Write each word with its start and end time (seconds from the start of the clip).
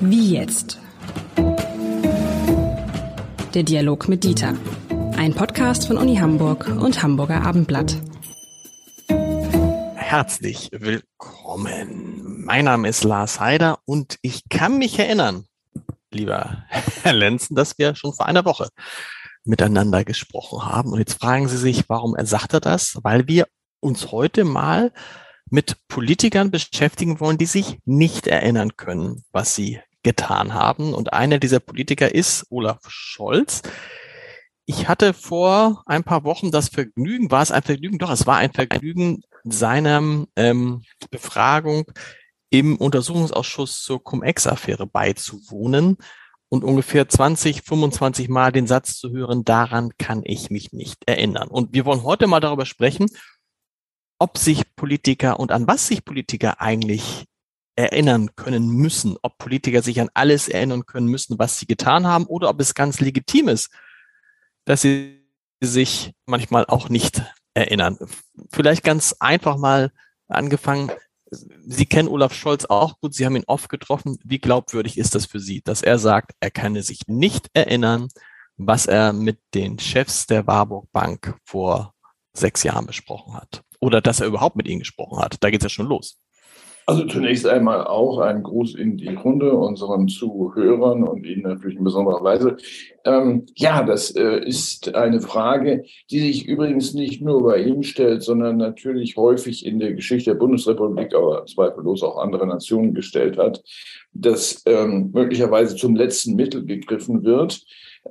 Wie 0.00 0.32
jetzt? 0.32 0.78
Der 3.54 3.62
Dialog 3.62 4.08
mit 4.08 4.24
Dieter. 4.24 4.54
Ein 5.16 5.34
Podcast 5.34 5.86
von 5.86 5.96
Uni 5.98 6.16
Hamburg 6.16 6.66
und 6.68 7.02
Hamburger 7.02 7.42
Abendblatt. 7.42 7.96
Herzlich 9.94 10.70
willkommen. 10.72 12.44
Mein 12.44 12.64
Name 12.64 12.88
ist 12.88 13.04
Lars 13.04 13.40
Heider 13.40 13.78
und 13.84 14.18
ich 14.22 14.48
kann 14.48 14.78
mich 14.78 14.98
erinnern, 14.98 15.44
lieber 16.10 16.64
Herr 16.68 17.12
Lenzen, 17.12 17.54
dass 17.54 17.78
wir 17.78 17.94
schon 17.94 18.12
vor 18.12 18.26
einer 18.26 18.44
Woche 18.44 18.68
miteinander 19.44 20.04
gesprochen 20.04 20.64
haben. 20.64 20.92
Und 20.92 20.98
jetzt 20.98 21.20
fragen 21.20 21.48
Sie 21.48 21.58
sich, 21.58 21.88
warum 21.88 22.16
er 22.16 22.26
sagte 22.26 22.60
das? 22.60 22.98
Weil 23.02 23.28
wir 23.28 23.46
uns 23.80 24.10
heute 24.12 24.44
mal 24.44 24.92
mit 25.50 25.76
Politikern 25.88 26.50
beschäftigen 26.50 27.20
wollen, 27.20 27.38
die 27.38 27.46
sich 27.46 27.78
nicht 27.84 28.26
erinnern 28.26 28.76
können, 28.76 29.24
was 29.32 29.54
sie 29.54 29.80
getan 30.02 30.54
haben. 30.54 30.94
Und 30.94 31.12
einer 31.12 31.38
dieser 31.38 31.60
Politiker 31.60 32.14
ist 32.14 32.46
Olaf 32.50 32.80
Scholz. 32.88 33.62
Ich 34.66 34.88
hatte 34.88 35.12
vor 35.12 35.82
ein 35.86 36.04
paar 36.04 36.24
Wochen 36.24 36.50
das 36.50 36.68
Vergnügen, 36.68 37.30
war 37.30 37.42
es 37.42 37.50
ein 37.50 37.62
Vergnügen? 37.62 37.98
Doch, 37.98 38.10
es 38.10 38.26
war 38.26 38.36
ein 38.36 38.52
Vergnügen, 38.52 39.22
seiner 39.44 40.26
ähm, 40.36 40.82
Befragung 41.10 41.84
im 42.48 42.76
Untersuchungsausschuss 42.76 43.82
zur 43.82 44.02
Cum-Ex-Affäre 44.02 44.86
beizuwohnen 44.86 45.98
und 46.48 46.64
ungefähr 46.64 47.08
20, 47.08 47.62
25 47.62 48.28
Mal 48.28 48.52
den 48.52 48.66
Satz 48.66 48.96
zu 48.96 49.10
hören, 49.10 49.44
daran 49.44 49.90
kann 49.98 50.22
ich 50.24 50.50
mich 50.50 50.72
nicht 50.72 51.02
erinnern. 51.06 51.48
Und 51.48 51.74
wir 51.74 51.84
wollen 51.84 52.04
heute 52.04 52.26
mal 52.26 52.40
darüber 52.40 52.64
sprechen, 52.64 53.06
ob 54.18 54.38
sich 54.38 54.74
Politiker 54.76 55.38
und 55.40 55.52
an 55.52 55.66
was 55.66 55.86
sich 55.86 56.04
Politiker 56.04 56.60
eigentlich 56.60 57.26
erinnern 57.76 58.36
können 58.36 58.68
müssen, 58.68 59.16
ob 59.22 59.38
Politiker 59.38 59.82
sich 59.82 60.00
an 60.00 60.10
alles 60.14 60.48
erinnern 60.48 60.86
können 60.86 61.08
müssen, 61.08 61.38
was 61.38 61.58
sie 61.58 61.66
getan 61.66 62.06
haben, 62.06 62.26
oder 62.26 62.48
ob 62.48 62.60
es 62.60 62.74
ganz 62.74 63.00
legitim 63.00 63.48
ist, 63.48 63.70
dass 64.64 64.82
sie 64.82 65.24
sich 65.60 66.12
manchmal 66.26 66.66
auch 66.66 66.88
nicht 66.88 67.22
erinnern. 67.54 67.98
Vielleicht 68.50 68.84
ganz 68.84 69.16
einfach 69.18 69.56
mal 69.56 69.90
angefangen. 70.28 70.90
Sie 71.66 71.86
kennen 71.86 72.08
Olaf 72.08 72.34
Scholz 72.34 72.64
auch 72.66 73.00
gut. 73.00 73.14
Sie 73.14 73.26
haben 73.26 73.36
ihn 73.36 73.44
oft 73.46 73.68
getroffen. 73.68 74.18
Wie 74.24 74.38
glaubwürdig 74.38 74.98
ist 74.98 75.14
das 75.14 75.26
für 75.26 75.40
Sie, 75.40 75.62
dass 75.62 75.82
er 75.82 75.98
sagt, 75.98 76.32
er 76.40 76.50
kann 76.50 76.80
sich 76.80 77.00
nicht 77.06 77.48
erinnern, 77.54 78.08
was 78.56 78.86
er 78.86 79.12
mit 79.12 79.40
den 79.52 79.78
Chefs 79.78 80.26
der 80.26 80.46
Warburg 80.46 80.90
Bank 80.92 81.36
vor 81.44 81.94
sechs 82.34 82.62
Jahren 82.62 82.86
besprochen 82.86 83.34
hat? 83.34 83.63
Oder 83.84 84.00
dass 84.00 84.20
er 84.20 84.28
überhaupt 84.28 84.56
mit 84.56 84.66
ihnen 84.66 84.78
gesprochen 84.78 85.18
hat? 85.18 85.36
Da 85.40 85.50
geht 85.50 85.60
es 85.60 85.64
ja 85.64 85.68
schon 85.68 85.88
los. 85.88 86.18
Also 86.86 87.04
zunächst 87.04 87.46
einmal 87.46 87.86
auch 87.86 88.18
ein 88.18 88.42
Gruß 88.42 88.76
in 88.76 88.96
die 88.96 89.14
Runde, 89.14 89.52
unseren 89.52 90.08
Zuhörern 90.08 91.02
und 91.02 91.26
Ihnen 91.26 91.42
natürlich 91.42 91.76
in 91.76 91.84
besonderer 91.84 92.24
Weise. 92.24 92.56
Ähm, 93.04 93.44
ja, 93.56 93.82
das 93.82 94.10
äh, 94.16 94.38
ist 94.38 94.94
eine 94.94 95.20
Frage, 95.20 95.84
die 96.10 96.20
sich 96.20 96.46
übrigens 96.46 96.94
nicht 96.94 97.20
nur 97.20 97.42
bei 97.42 97.58
Ihnen 97.58 97.82
stellt, 97.82 98.22
sondern 98.22 98.56
natürlich 98.56 99.18
häufig 99.18 99.66
in 99.66 99.78
der 99.78 99.92
Geschichte 99.92 100.30
der 100.30 100.38
Bundesrepublik, 100.38 101.14
aber 101.14 101.44
zweifellos 101.44 102.02
auch 102.02 102.16
andere 102.16 102.46
Nationen 102.46 102.94
gestellt 102.94 103.36
hat, 103.36 103.62
dass 104.14 104.62
ähm, 104.64 105.10
möglicherweise 105.12 105.76
zum 105.76 105.94
letzten 105.94 106.36
Mittel 106.36 106.64
gegriffen 106.64 107.22
wird, 107.22 107.62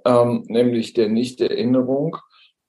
ähm, 0.05 0.44
nämlich 0.47 0.94
der 0.94 1.09
Nichterinnerung 1.09 2.17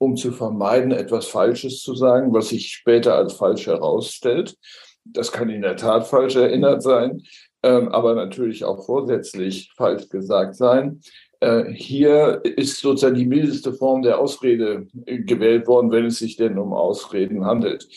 um 0.05 0.16
zu 0.16 0.33
vermeiden, 0.33 0.92
etwas 0.92 1.27
Falsches 1.27 1.80
zu 1.80 1.94
sagen, 1.94 2.33
was 2.34 2.50
sich 2.50 2.70
später 2.70 3.14
als 3.14 3.33
falsch 3.33 3.66
herausstellt. 3.66 4.56
Das 5.05 5.33
kann 5.33 5.48
in 5.48 5.62
der 5.62 5.77
Tat 5.77 6.06
falsch 6.06 6.36
erinnert 6.36 6.83
sein, 6.83 7.22
ähm, 7.62 7.88
aber 7.88 8.14
natürlich 8.14 8.64
auch 8.64 8.84
vorsätzlich 8.84 9.72
falsch 9.77 10.08
gesagt 10.10 10.56
sein. 10.56 11.00
Äh, 11.41 11.72
hier 11.72 12.41
ist 12.44 12.80
sozusagen 12.80 13.16
die 13.16 13.27
mildeste 13.27 13.72
Form 13.72 14.02
der 14.02 14.19
Ausrede 14.19 14.87
gewählt 15.06 15.66
worden, 15.66 15.91
wenn 15.91 16.06
es 16.06 16.19
sich 16.19 16.36
denn 16.36 16.59
um 16.59 16.72
Ausreden 16.72 17.44
handelt. 17.44 17.88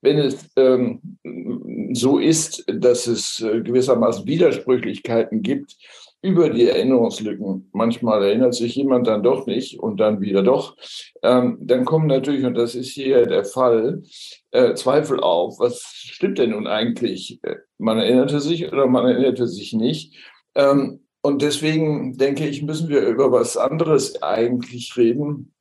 Wenn 0.00 0.18
es 0.18 0.48
ähm, 0.56 1.00
so 1.92 2.18
ist, 2.18 2.64
dass 2.68 3.08
es 3.08 3.40
äh, 3.40 3.60
gewissermaßen 3.60 4.26
Widersprüchlichkeiten 4.26 5.42
gibt, 5.42 5.76
über 6.20 6.50
die 6.50 6.68
Erinnerungslücken. 6.68 7.70
Manchmal 7.72 8.24
erinnert 8.24 8.54
sich 8.54 8.74
jemand 8.74 9.06
dann 9.06 9.22
doch 9.22 9.46
nicht 9.46 9.78
und 9.78 9.98
dann 10.00 10.20
wieder 10.20 10.42
doch. 10.42 10.76
Ähm, 11.22 11.58
dann 11.60 11.84
kommen 11.84 12.06
natürlich, 12.06 12.44
und 12.44 12.54
das 12.54 12.74
ist 12.74 12.90
hier 12.90 13.24
der 13.26 13.44
Fall, 13.44 14.02
äh, 14.50 14.74
Zweifel 14.74 15.20
auf. 15.20 15.58
Was 15.60 15.82
stimmt 15.94 16.38
denn 16.38 16.50
nun 16.50 16.66
eigentlich? 16.66 17.38
Äh, 17.42 17.56
man 17.78 17.98
erinnerte 17.98 18.40
sich 18.40 18.66
oder 18.72 18.86
man 18.86 19.06
erinnerte 19.06 19.46
sich 19.46 19.72
nicht. 19.72 20.16
Ähm, 20.54 21.00
und 21.22 21.42
deswegen 21.42 22.16
denke 22.16 22.48
ich, 22.48 22.62
müssen 22.62 22.88
wir 22.88 23.02
über 23.02 23.30
was 23.30 23.56
anderes 23.56 24.22
eigentlich 24.22 24.96
reden, 24.96 25.52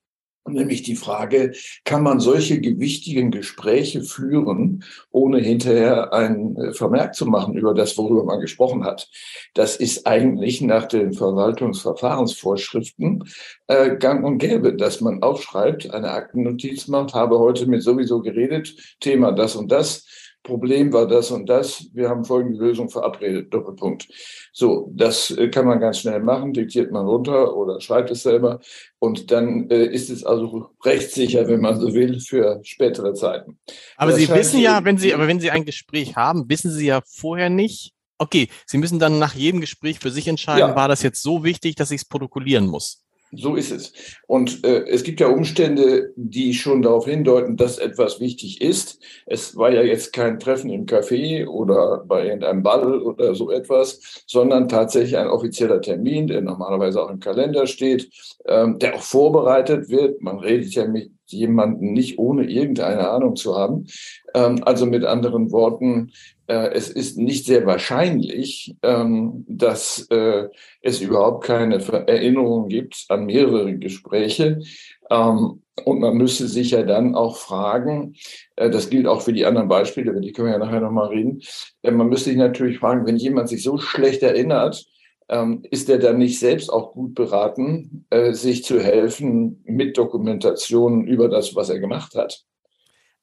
Nämlich 0.47 0.83
die 0.83 0.95
Frage, 0.95 1.53
kann 1.85 2.03
man 2.03 2.19
solche 2.19 2.61
gewichtigen 2.61 3.31
Gespräche 3.31 4.03
führen, 4.03 4.83
ohne 5.11 5.39
hinterher 5.39 6.13
ein 6.13 6.55
äh, 6.57 6.73
Vermerk 6.73 7.15
zu 7.15 7.25
machen 7.25 7.55
über 7.55 7.73
das, 7.73 7.97
worüber 7.97 8.23
man 8.23 8.39
gesprochen 8.39 8.83
hat? 8.83 9.09
Das 9.53 9.75
ist 9.75 10.07
eigentlich 10.07 10.61
nach 10.61 10.85
den 10.85 11.13
Verwaltungsverfahrensvorschriften 11.13 13.23
äh, 13.67 13.95
gang 13.97 14.25
und 14.25 14.37
gäbe, 14.37 14.75
dass 14.75 15.01
man 15.01 15.23
aufschreibt, 15.23 15.93
eine 15.93 16.11
Aktennotiz 16.11 16.87
macht, 16.87 17.13
habe 17.13 17.39
heute 17.39 17.67
mit 17.67 17.83
sowieso 17.83 18.21
geredet, 18.21 18.75
Thema 18.99 19.31
das 19.31 19.55
und 19.55 19.71
das 19.71 20.05
Problem 20.47 20.93
war 20.93 21.07
das 21.07 21.29
und 21.29 21.47
das, 21.47 21.89
wir 21.93 22.09
haben 22.09 22.23
folgende 22.23 22.57
Lösung 22.57 22.89
verabredet, 22.89 23.53
Doppelpunkt. 23.53 24.07
So, 24.53 24.89
das 24.95 25.29
äh, 25.31 25.49
kann 25.49 25.65
man 25.67 25.79
ganz 25.79 25.99
schnell 25.99 26.21
machen, 26.21 26.53
diktiert 26.53 26.91
man 26.91 27.05
runter 27.05 27.55
oder 27.55 27.81
schreibt 27.81 28.09
es 28.09 28.23
selber 28.23 28.61
und 28.97 29.29
dann 29.29 29.69
äh, 29.69 29.85
ist 29.85 30.09
es 30.09 30.23
also 30.23 30.69
rechtssicher, 30.83 31.47
wenn 31.47 31.59
man 31.59 31.79
so 31.79 31.93
will, 31.93 32.19
für 32.21 32.61
spätere 32.63 33.13
Zeiten. 33.13 33.59
Aber 33.97 34.11
das 34.11 34.21
Sie 34.21 34.29
wissen 34.29 34.59
ja, 34.59 34.83
wenn 34.85 34.97
Sie, 34.97 35.13
aber 35.13 35.27
wenn 35.27 35.41
Sie 35.41 35.51
ein 35.51 35.65
Gespräch 35.65 36.15
haben, 36.15 36.49
wissen 36.49 36.71
Sie 36.71 36.87
ja 36.87 37.01
vorher 37.05 37.49
nicht, 37.49 37.93
okay, 38.17 38.47
Sie 38.65 38.77
müssen 38.77 38.99
dann 38.99 39.19
nach 39.19 39.35
jedem 39.35 39.59
Gespräch 39.59 39.99
für 39.99 40.11
sich 40.11 40.27
entscheiden, 40.27 40.69
ja. 40.69 40.75
war 40.75 40.87
das 40.87 41.03
jetzt 41.03 41.21
so 41.21 41.43
wichtig, 41.43 41.75
dass 41.75 41.91
ich 41.91 42.01
es 42.01 42.05
protokollieren 42.07 42.67
muss? 42.67 43.03
So 43.33 43.55
ist 43.55 43.71
es. 43.71 43.91
Und 44.25 44.63
äh, 44.63 44.85
es 44.87 45.03
gibt 45.03 45.19
ja 45.19 45.27
Umstände, 45.27 46.13
die 46.15 46.53
schon 46.53 46.81
darauf 46.81 47.05
hindeuten, 47.05 47.57
dass 47.57 47.77
etwas 47.77 48.21
wichtig 48.21 48.61
ist. 48.61 48.99
Es 49.25 49.57
war 49.57 49.71
ja 49.71 49.81
jetzt 49.81 50.13
kein 50.13 50.39
Treffen 50.39 50.69
im 50.69 50.85
Café 50.85 51.45
oder 51.45 52.05
bei 52.07 52.25
irgendeinem 52.25 52.63
Ball 52.63 53.01
oder 53.01 53.35
so 53.35 53.51
etwas, 53.51 54.23
sondern 54.27 54.69
tatsächlich 54.69 55.17
ein 55.17 55.27
offizieller 55.27 55.81
Termin, 55.81 56.27
der 56.27 56.41
normalerweise 56.41 57.01
auch 57.01 57.09
im 57.09 57.19
Kalender 57.19 57.67
steht, 57.67 58.09
ähm, 58.45 58.79
der 58.79 58.95
auch 58.95 59.01
vorbereitet 59.01 59.89
wird. 59.89 60.21
Man 60.21 60.39
redet 60.39 60.73
ja 60.73 60.87
mit 60.87 61.11
jemandem 61.25 61.91
nicht 61.91 62.17
ohne 62.17 62.49
irgendeine 62.49 63.09
Ahnung 63.09 63.35
zu 63.35 63.57
haben. 63.57 63.87
Ähm, 64.33 64.63
also 64.63 64.85
mit 64.85 65.03
anderen 65.03 65.51
Worten, 65.51 66.11
es 66.53 66.89
ist 66.89 67.17
nicht 67.17 67.45
sehr 67.45 67.65
wahrscheinlich, 67.65 68.75
ähm, 68.81 69.45
dass 69.47 70.07
äh, 70.09 70.47
es 70.81 71.01
überhaupt 71.01 71.43
keine 71.43 71.75
Erinnerung 72.07 72.69
gibt 72.69 73.05
an 73.09 73.25
mehrere 73.25 73.77
Gespräche. 73.77 74.61
Ähm, 75.09 75.61
und 75.83 75.99
man 75.99 76.15
müsste 76.15 76.47
sich 76.47 76.71
ja 76.71 76.83
dann 76.83 77.15
auch 77.15 77.35
fragen, 77.35 78.15
äh, 78.55 78.69
das 78.69 78.89
gilt 78.89 79.07
auch 79.07 79.21
für 79.21 79.33
die 79.33 79.45
anderen 79.45 79.67
Beispiele, 79.67 80.11
über 80.11 80.21
die 80.21 80.31
können 80.31 80.47
wir 80.47 80.53
ja 80.53 80.59
nachher 80.59 80.79
nochmal 80.79 81.09
reden, 81.09 81.41
man 81.83 82.07
müsste 82.07 82.29
sich 82.29 82.37
natürlich 82.37 82.79
fragen, 82.79 83.05
wenn 83.05 83.17
jemand 83.17 83.49
sich 83.49 83.61
so 83.61 83.77
schlecht 83.77 84.23
erinnert, 84.23 84.85
ähm, 85.29 85.63
ist 85.69 85.89
er 85.89 85.99
dann 85.99 86.17
nicht 86.17 86.39
selbst 86.39 86.71
auch 86.71 86.93
gut 86.93 87.13
beraten, 87.13 88.05
sich 88.31 88.63
zu 88.63 88.79
helfen 88.79 89.61
mit 89.65 89.97
Dokumentationen 89.97 91.05
über 91.05 91.27
das, 91.27 91.55
was 91.55 91.69
er 91.69 91.79
gemacht 91.79 92.15
hat? 92.15 92.45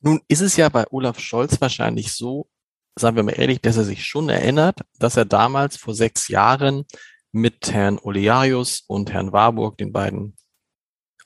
Nun 0.00 0.20
ist 0.28 0.42
es 0.42 0.58
ja 0.58 0.68
bei 0.68 0.84
Olaf 0.90 1.18
Scholz 1.18 1.58
wahrscheinlich 1.62 2.12
so, 2.12 2.46
sagen 2.96 3.16
wir 3.16 3.22
mal 3.22 3.38
ehrlich, 3.38 3.60
dass 3.60 3.76
er 3.76 3.84
sich 3.84 4.04
schon 4.04 4.28
erinnert, 4.28 4.80
dass 4.98 5.16
er 5.16 5.24
damals 5.24 5.76
vor 5.76 5.94
sechs 5.94 6.28
Jahren 6.28 6.84
mit 7.32 7.72
Herrn 7.72 7.98
Olearius 7.98 8.84
und 8.86 9.12
Herrn 9.12 9.32
Warburg, 9.32 9.76
den 9.78 9.92
beiden 9.92 10.36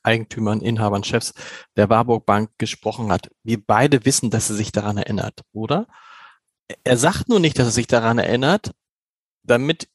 Eigentümern, 0.02 0.60
Inhabern, 0.60 1.04
Chefs 1.04 1.34
der 1.76 1.90
Warburg 1.90 2.24
Bank 2.24 2.50
gesprochen 2.56 3.12
hat. 3.12 3.30
Wir 3.42 3.62
beide 3.62 4.04
wissen, 4.06 4.30
dass 4.30 4.48
er 4.48 4.56
sich 4.56 4.72
daran 4.72 4.96
erinnert, 4.96 5.42
oder? 5.52 5.86
Er 6.84 6.96
sagt 6.96 7.28
nur 7.28 7.40
nicht, 7.40 7.58
dass 7.58 7.66
er 7.66 7.72
sich 7.72 7.86
daran 7.86 8.18
erinnert, 8.18 8.72
damit 9.42 9.88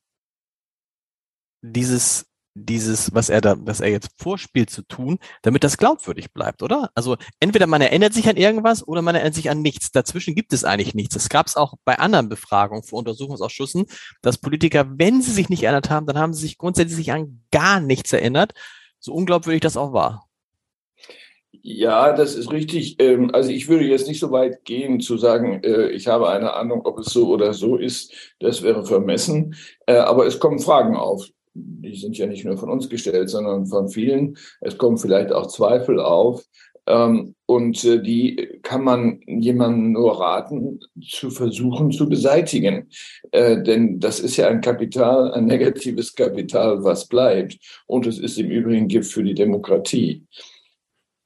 dieses 1.62 2.28
dieses, 2.56 3.14
was 3.14 3.30
er 3.30 3.42
da, 3.42 3.56
was 3.60 3.80
er 3.80 3.90
jetzt 3.90 4.10
vorspielt 4.18 4.70
zu 4.70 4.84
tun, 4.84 5.20
damit 5.42 5.64
das 5.64 5.78
glaubwürdig 5.78 6.34
bleibt, 6.34 6.62
oder? 6.62 6.92
Also 6.96 7.18
entweder 7.40 7.68
man 7.68 7.82
erinnert 7.82 8.14
sich 8.14 8.28
an 8.30 8.38
irgendwas 8.38 8.88
oder 8.88 9.02
man 9.02 9.16
erinnert 9.16 9.36
sich 9.36 9.50
an 9.50 9.62
nichts. 9.62 9.92
Dazwischen 9.92 10.36
gibt 10.36 10.54
es 10.54 10.64
eigentlich 10.64 10.94
nichts. 10.94 11.16
Das 11.16 11.30
gab 11.30 11.48
es 11.48 11.56
auch 11.56 11.76
bei 11.84 11.98
anderen 11.98 12.30
Befragungen 12.30 12.84
vor 12.84 13.00
Untersuchungsausschüssen, 13.00 13.86
dass 14.22 14.38
Politiker, 14.38 14.86
wenn 14.98 15.22
sie 15.22 15.32
sich 15.32 15.50
nicht 15.50 15.64
erinnert 15.64 15.90
haben, 15.90 16.06
dann 16.06 16.18
haben 16.18 16.34
sie 16.34 16.42
sich 16.42 16.58
grundsätzlich 16.58 17.12
an 17.12 17.42
gar 17.52 17.80
nichts 17.80 18.14
erinnert. 18.14 18.54
So 19.00 19.14
unglaubwürdig 19.14 19.62
das 19.62 19.78
auch 19.78 19.94
war. 19.94 20.28
Ja, 21.66 22.14
das 22.14 22.36
ist 22.36 22.52
richtig. 22.52 22.98
Ähm, 23.00 23.34
also 23.34 23.50
ich 23.50 23.70
würde 23.70 23.86
jetzt 23.86 24.08
nicht 24.08 24.20
so 24.20 24.32
weit 24.32 24.66
gehen 24.66 25.00
zu 25.00 25.18
sagen, 25.18 25.64
äh, 25.64 25.90
ich 25.90 26.08
habe 26.08 26.30
eine 26.30 26.54
Ahnung, 26.54 26.82
ob 26.86 27.00
es 27.00 27.06
so 27.08 27.30
oder 27.30 27.54
so 27.54 27.78
ist. 27.78 28.14
Das 28.40 28.64
wäre 28.64 28.86
vermessen. 28.86 29.56
Äh, 29.86 29.96
aber 29.96 30.26
es 30.26 30.40
kommen 30.40 30.60
Fragen 30.60 30.98
auf. 30.98 31.30
Die 31.54 31.96
sind 31.96 32.18
ja 32.18 32.26
nicht 32.26 32.46
nur 32.46 32.58
von 32.58 32.70
uns 32.70 32.90
gestellt, 32.90 33.30
sondern 33.30 33.66
von 33.68 33.90
vielen. 33.90 34.38
Es 34.62 34.78
kommen 34.78 34.98
vielleicht 34.98 35.32
auch 35.32 35.48
Zweifel 35.48 36.00
auf. 36.00 36.44
Ähm, 36.86 37.36
und 37.46 37.84
äh, 37.86 38.02
die 38.02 38.60
kann 38.62 38.84
man 38.84 39.22
jemandem 39.26 39.94
nur 39.94 40.20
raten, 40.20 40.80
zu 41.02 41.30
versuchen 41.30 41.92
zu 41.92 42.10
beseitigen. 42.10 42.90
Denn 43.34 44.00
das 44.00 44.20
ist 44.20 44.38
ja 44.38 44.48
ein 44.48 44.62
Kapital, 44.62 45.34
ein 45.34 45.46
negatives 45.46 46.16
Kapital, 46.16 46.84
was 46.84 47.08
bleibt. 47.08 47.58
Und 47.86 48.08
es 48.08 48.20
ist 48.20 48.38
im 48.40 48.50
Übrigen 48.50 48.88
Gift 48.88 49.12
für 49.12 49.24
die 49.24 49.34
Demokratie. 49.34 50.24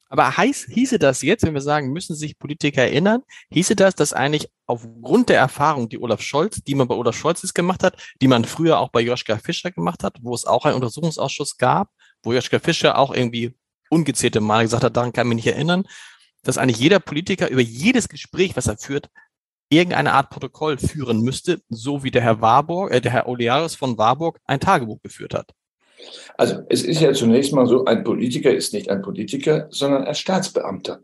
Aber 0.10 0.38
heiß, 0.38 0.68
hieße 0.70 1.00
das 1.00 1.22
jetzt, 1.22 1.44
wenn 1.44 1.54
wir 1.54 1.62
sagen, 1.62 1.92
müssen 1.92 2.16
sich 2.16 2.40
Politiker 2.40 2.84
erinnern, 2.84 3.24
hieße 3.52 3.76
das, 3.76 3.96
dass 3.96 4.14
eigentlich 4.14 4.50
aufgrund 4.66 5.30
der 5.30 5.40
Erfahrung, 5.40 5.90
die 5.90 6.00
Olaf 6.00 6.22
Scholz, 6.22 6.62
die 6.64 6.76
man 6.76 6.88
bei 6.88 6.96
Olaf 6.96 7.16
Scholz 7.16 7.44
jetzt 7.44 7.56
gemacht 7.56 7.84
hat, 7.84 7.98
die 8.22 8.28
man 8.28 8.46
früher 8.46 8.80
auch 8.80 8.90
bei 8.90 9.02
Joschka 9.02 9.38
Fischer 9.38 9.72
gemacht 9.72 10.04
hat, 10.04 10.18
wo 10.22 10.34
es 10.34 10.46
auch 10.46 10.66
einen 10.66 10.76
Untersuchungsausschuss 10.76 11.58
gab, 11.58 11.90
wo 12.24 12.34
Joschka 12.34 12.60
Fischer 12.60 12.98
auch 12.98 13.14
irgendwie 13.14 13.54
ungezählte 13.90 14.42
Male 14.42 14.64
gesagt 14.64 14.84
hat, 14.84 14.96
daran 14.96 15.14
kann 15.14 15.28
ich 15.28 15.36
mich 15.36 15.46
nicht 15.46 15.54
erinnern, 15.54 15.86
dass 16.44 16.58
eigentlich 16.58 16.80
jeder 16.80 17.00
Politiker 17.00 17.50
über 17.50 17.62
jedes 17.62 18.10
Gespräch, 18.10 18.56
was 18.56 18.68
er 18.68 18.78
führt, 18.78 19.10
irgendeine 19.70 20.14
Art 20.14 20.30
Protokoll 20.30 20.78
führen 20.78 21.22
müsste, 21.22 21.62
so 21.70 22.04
wie 22.04 22.12
der 22.12 22.22
Herr 22.22 22.42
Warburg, 22.42 22.92
äh, 22.92 23.02
der 23.02 23.12
Herr 23.12 23.28
Olearis 23.28 23.76
von 23.76 23.98
Warburg 23.98 24.40
ein 24.46 24.60
Tagebuch 24.60 25.02
geführt 25.02 25.34
hat. 25.34 25.54
Also 26.38 26.64
es 26.70 26.84
ist 26.84 27.02
ja 27.02 27.14
zunächst 27.14 27.54
mal 27.54 27.68
so, 27.68 27.86
ein 27.86 28.04
Politiker 28.04 28.54
ist 28.54 28.74
nicht 28.74 28.90
ein 28.90 29.02
Politiker, 29.02 29.68
sondern 29.70 30.04
ein 30.04 30.16
Staatsbeamter. 30.16 31.00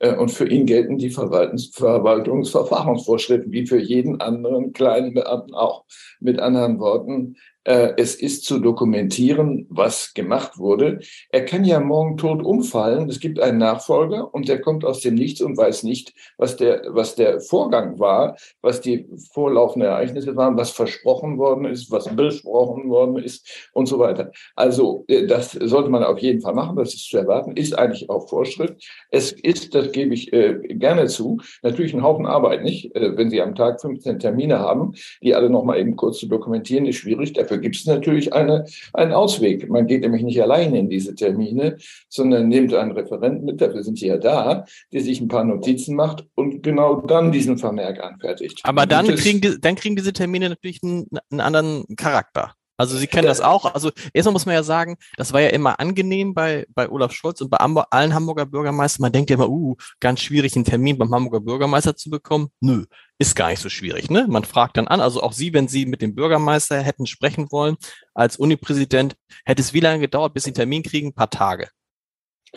Äh, 0.00 0.16
und 0.16 0.30
für 0.30 0.48
ihn 0.48 0.64
gelten 0.66 0.98
die 0.98 1.10
Verwaltungsverfahrensvorschriften 1.10 3.52
wie 3.52 3.66
für 3.66 3.78
jeden 3.78 4.20
anderen 4.20 4.72
kleinen 4.72 5.14
Beamten 5.14 5.54
auch. 5.54 5.84
Mit 6.20 6.40
anderen 6.40 6.78
Worten, 6.78 7.36
es 7.66 8.14
ist 8.14 8.44
zu 8.44 8.58
dokumentieren, 8.60 9.66
was 9.68 10.14
gemacht 10.14 10.58
wurde. 10.58 11.00
Er 11.30 11.44
kann 11.44 11.64
ja 11.64 11.80
morgen 11.80 12.16
tot 12.16 12.42
umfallen. 12.42 13.08
Es 13.08 13.20
gibt 13.20 13.40
einen 13.40 13.58
Nachfolger 13.58 14.32
und 14.32 14.48
der 14.48 14.60
kommt 14.60 14.84
aus 14.84 15.00
dem 15.00 15.14
Nichts 15.14 15.40
und 15.40 15.56
weiß 15.56 15.82
nicht, 15.82 16.14
was 16.38 16.56
der, 16.56 16.82
was 16.88 17.16
der 17.16 17.40
Vorgang 17.40 17.98
war, 17.98 18.36
was 18.62 18.80
die 18.80 19.06
vorlaufenden 19.32 19.90
Ereignisse 19.90 20.36
waren, 20.36 20.56
was 20.56 20.70
versprochen 20.70 21.38
worden 21.38 21.64
ist, 21.64 21.90
was 21.90 22.14
besprochen 22.14 22.88
worden 22.88 23.18
ist 23.18 23.68
und 23.72 23.86
so 23.86 23.98
weiter. 23.98 24.30
Also 24.54 25.04
äh, 25.08 25.26
das 25.26 25.52
sollte 25.52 25.90
man 25.90 26.04
auf 26.04 26.18
jeden 26.18 26.40
Fall 26.40 26.54
machen. 26.54 26.76
Das 26.76 26.94
ist 26.94 27.08
zu 27.08 27.18
erwarten, 27.18 27.56
ist 27.56 27.78
eigentlich 27.78 28.08
auch 28.10 28.28
Vorschrift. 28.28 28.74
Es 29.10 29.32
ist, 29.32 29.74
das 29.74 29.92
gebe 29.92 30.14
ich 30.14 30.32
äh, 30.32 30.54
gerne 30.68 31.06
zu, 31.06 31.38
natürlich 31.62 31.94
ein 31.94 32.02
Haufen 32.02 32.26
Arbeit, 32.26 32.62
nicht? 32.62 32.94
Äh, 32.94 33.16
wenn 33.16 33.30
Sie 33.30 33.40
am 33.42 33.54
Tag 33.54 33.80
15 33.80 34.18
Termine 34.18 34.58
haben, 34.58 34.92
die 35.22 35.34
alle 35.34 35.50
noch 35.50 35.64
mal 35.64 35.78
eben 35.78 35.96
kurz 35.96 36.18
zu 36.18 36.26
dokumentieren, 36.26 36.86
ist 36.86 36.96
schwierig. 36.96 37.32
Dafür 37.32 37.55
Dafür 37.56 37.62
gibt 37.62 37.76
es 37.76 37.86
natürlich 37.86 38.32
eine, 38.34 38.66
einen 38.92 39.12
Ausweg. 39.12 39.68
Man 39.70 39.86
geht 39.86 40.02
nämlich 40.02 40.22
nicht 40.22 40.42
alleine 40.42 40.78
in 40.78 40.90
diese 40.90 41.14
Termine, 41.14 41.78
sondern 42.08 42.48
nimmt 42.48 42.74
einen 42.74 42.92
Referenten 42.92 43.46
mit, 43.46 43.60
dafür 43.60 43.82
sind 43.82 43.98
sie 43.98 44.08
ja 44.08 44.18
da, 44.18 44.66
der 44.92 45.00
sich 45.00 45.20
ein 45.20 45.28
paar 45.28 45.44
Notizen 45.44 45.96
macht 45.96 46.26
und 46.34 46.62
genau 46.62 47.00
dann 47.00 47.32
diesen 47.32 47.56
Vermerk 47.56 48.02
anfertigt. 48.02 48.60
Aber 48.64 48.84
dann 48.84 49.06
kriegen, 49.06 49.40
die, 49.40 49.58
dann 49.58 49.74
kriegen 49.74 49.96
diese 49.96 50.12
Termine 50.12 50.50
natürlich 50.50 50.82
einen, 50.82 51.06
einen 51.30 51.40
anderen 51.40 51.84
Charakter. 51.96 52.52
Also 52.76 52.96
Sie 52.96 53.06
kennen 53.06 53.26
das 53.26 53.40
auch. 53.40 53.72
Also 53.74 53.90
erstmal 54.12 54.32
muss 54.32 54.46
man 54.46 54.54
ja 54.54 54.62
sagen, 54.62 54.96
das 55.16 55.32
war 55.32 55.40
ja 55.40 55.48
immer 55.48 55.80
angenehm 55.80 56.34
bei, 56.34 56.66
bei 56.74 56.88
Olaf 56.88 57.12
Scholz 57.12 57.40
und 57.40 57.50
bei 57.50 57.58
allen 57.58 58.14
Hamburger 58.14 58.46
Bürgermeistern. 58.46 59.02
Man 59.02 59.12
denkt 59.12 59.30
ja 59.30 59.34
immer, 59.34 59.48
uh, 59.48 59.76
ganz 60.00 60.20
schwierig, 60.20 60.54
einen 60.56 60.64
Termin 60.64 60.98
beim 60.98 61.12
Hamburger 61.14 61.40
Bürgermeister 61.40 61.96
zu 61.96 62.10
bekommen. 62.10 62.48
Nö, 62.60 62.84
ist 63.18 63.36
gar 63.36 63.48
nicht 63.48 63.60
so 63.60 63.68
schwierig. 63.68 64.10
Ne? 64.10 64.26
Man 64.28 64.44
fragt 64.44 64.76
dann 64.76 64.88
an, 64.88 65.00
also 65.00 65.22
auch 65.22 65.32
Sie, 65.32 65.52
wenn 65.52 65.68
Sie 65.68 65.86
mit 65.86 66.02
dem 66.02 66.14
Bürgermeister 66.14 66.80
hätten 66.80 67.06
sprechen 67.06 67.50
wollen, 67.50 67.76
als 68.14 68.36
Unipräsident, 68.36 69.16
hätte 69.44 69.62
es 69.62 69.72
wie 69.72 69.80
lange 69.80 70.00
gedauert, 70.00 70.34
bis 70.34 70.44
Sie 70.44 70.50
einen 70.50 70.56
Termin 70.56 70.82
kriegen? 70.82 71.08
Ein 71.08 71.14
paar 71.14 71.30
Tage. 71.30 71.68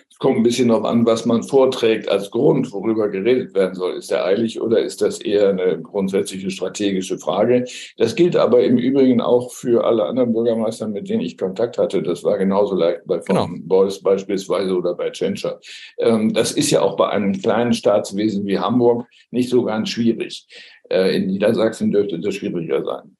Es 0.10 0.18
kommt 0.18 0.38
ein 0.38 0.44
bisschen 0.44 0.68
darauf 0.68 0.86
an, 0.86 1.06
was 1.06 1.26
man 1.26 1.44
vorträgt 1.44 2.10
als 2.10 2.32
Grund, 2.32 2.72
worüber 2.72 3.10
geredet 3.10 3.54
werden 3.54 3.76
soll. 3.76 3.94
Ist 3.94 4.12
er 4.12 4.26
eilig 4.26 4.62
oder 4.62 4.80
ist 4.80 5.02
das 5.02 5.20
eher 5.20 5.50
eine 5.50 5.82
grundsätzliche 5.82 6.52
strategische 6.52 7.18
Frage? 7.18 7.66
Das 7.98 8.16
gilt 8.16 8.36
aber 8.36 8.64
im 8.64 8.78
Übrigen 8.78 9.22
auch 9.22 9.52
für 9.52 9.86
alle 9.86 10.06
anderen 10.06 10.34
Bürgermeister, 10.34 10.88
mit 10.88 11.10
denen 11.10 11.22
ich 11.22 11.38
Kontakt 11.38 11.78
hatte. 11.78 12.02
Das 12.04 12.24
war 12.24 12.38
genauso 12.38 12.76
leicht 12.76 13.02
bei 13.06 13.22
von 13.22 13.36
genau. 13.36 13.48
Beuys 13.62 14.02
beispielsweise 14.02 14.76
oder 14.76 14.96
bei 14.96 15.10
Tschentscher. 15.10 15.60
Ähm, 15.98 16.34
das 16.34 16.52
ist 16.52 16.72
ja 16.72 16.82
auch 16.82 16.96
bei 16.96 17.10
einem 17.10 17.34
kleinen 17.34 17.74
Staatswesen 17.74 18.46
wie 18.46 18.60
Hamburg 18.60 19.08
nicht 19.32 19.50
so 19.50 19.64
ganz 19.64 19.90
schwierig. 19.90 20.48
Äh, 20.90 21.18
in 21.18 21.28
Niedersachsen 21.28 21.92
dürfte 21.92 22.20
das 22.20 22.36
schwieriger 22.36 22.84
sein. 22.84 23.16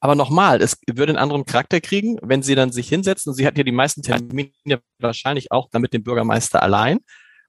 Aber 0.00 0.14
nochmal, 0.14 0.60
es 0.62 0.78
würde 0.88 1.10
einen 1.10 1.18
anderen 1.18 1.44
Charakter 1.44 1.80
kriegen, 1.80 2.18
wenn 2.22 2.42
Sie 2.42 2.54
dann 2.54 2.72
sich 2.72 2.88
hinsetzen. 2.88 3.34
Sie 3.34 3.46
hatten 3.46 3.58
ja 3.58 3.64
die 3.64 3.72
meisten 3.72 4.02
Termine 4.02 4.50
wahrscheinlich 4.98 5.52
auch 5.52 5.68
dann 5.70 5.82
mit 5.82 5.92
dem 5.92 6.02
Bürgermeister 6.02 6.62
allein. 6.62 6.98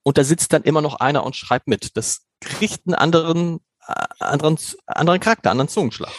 Und 0.04 0.18
da 0.18 0.24
sitzt 0.24 0.54
dann 0.54 0.64
immer 0.64 0.82
noch 0.82 0.96
einer 0.96 1.26
und 1.26 1.36
schreibt 1.36 1.68
mit. 1.68 1.96
Das 1.96 2.26
kriegt 2.40 2.88
einen 2.88 2.96
anderen, 2.96 3.60
äh, 3.88 3.94
anderen, 4.20 4.58
anderen 4.88 5.20
Charakter, 5.20 5.52
anderen 5.52 5.70
Zungenschlag. 5.70 6.12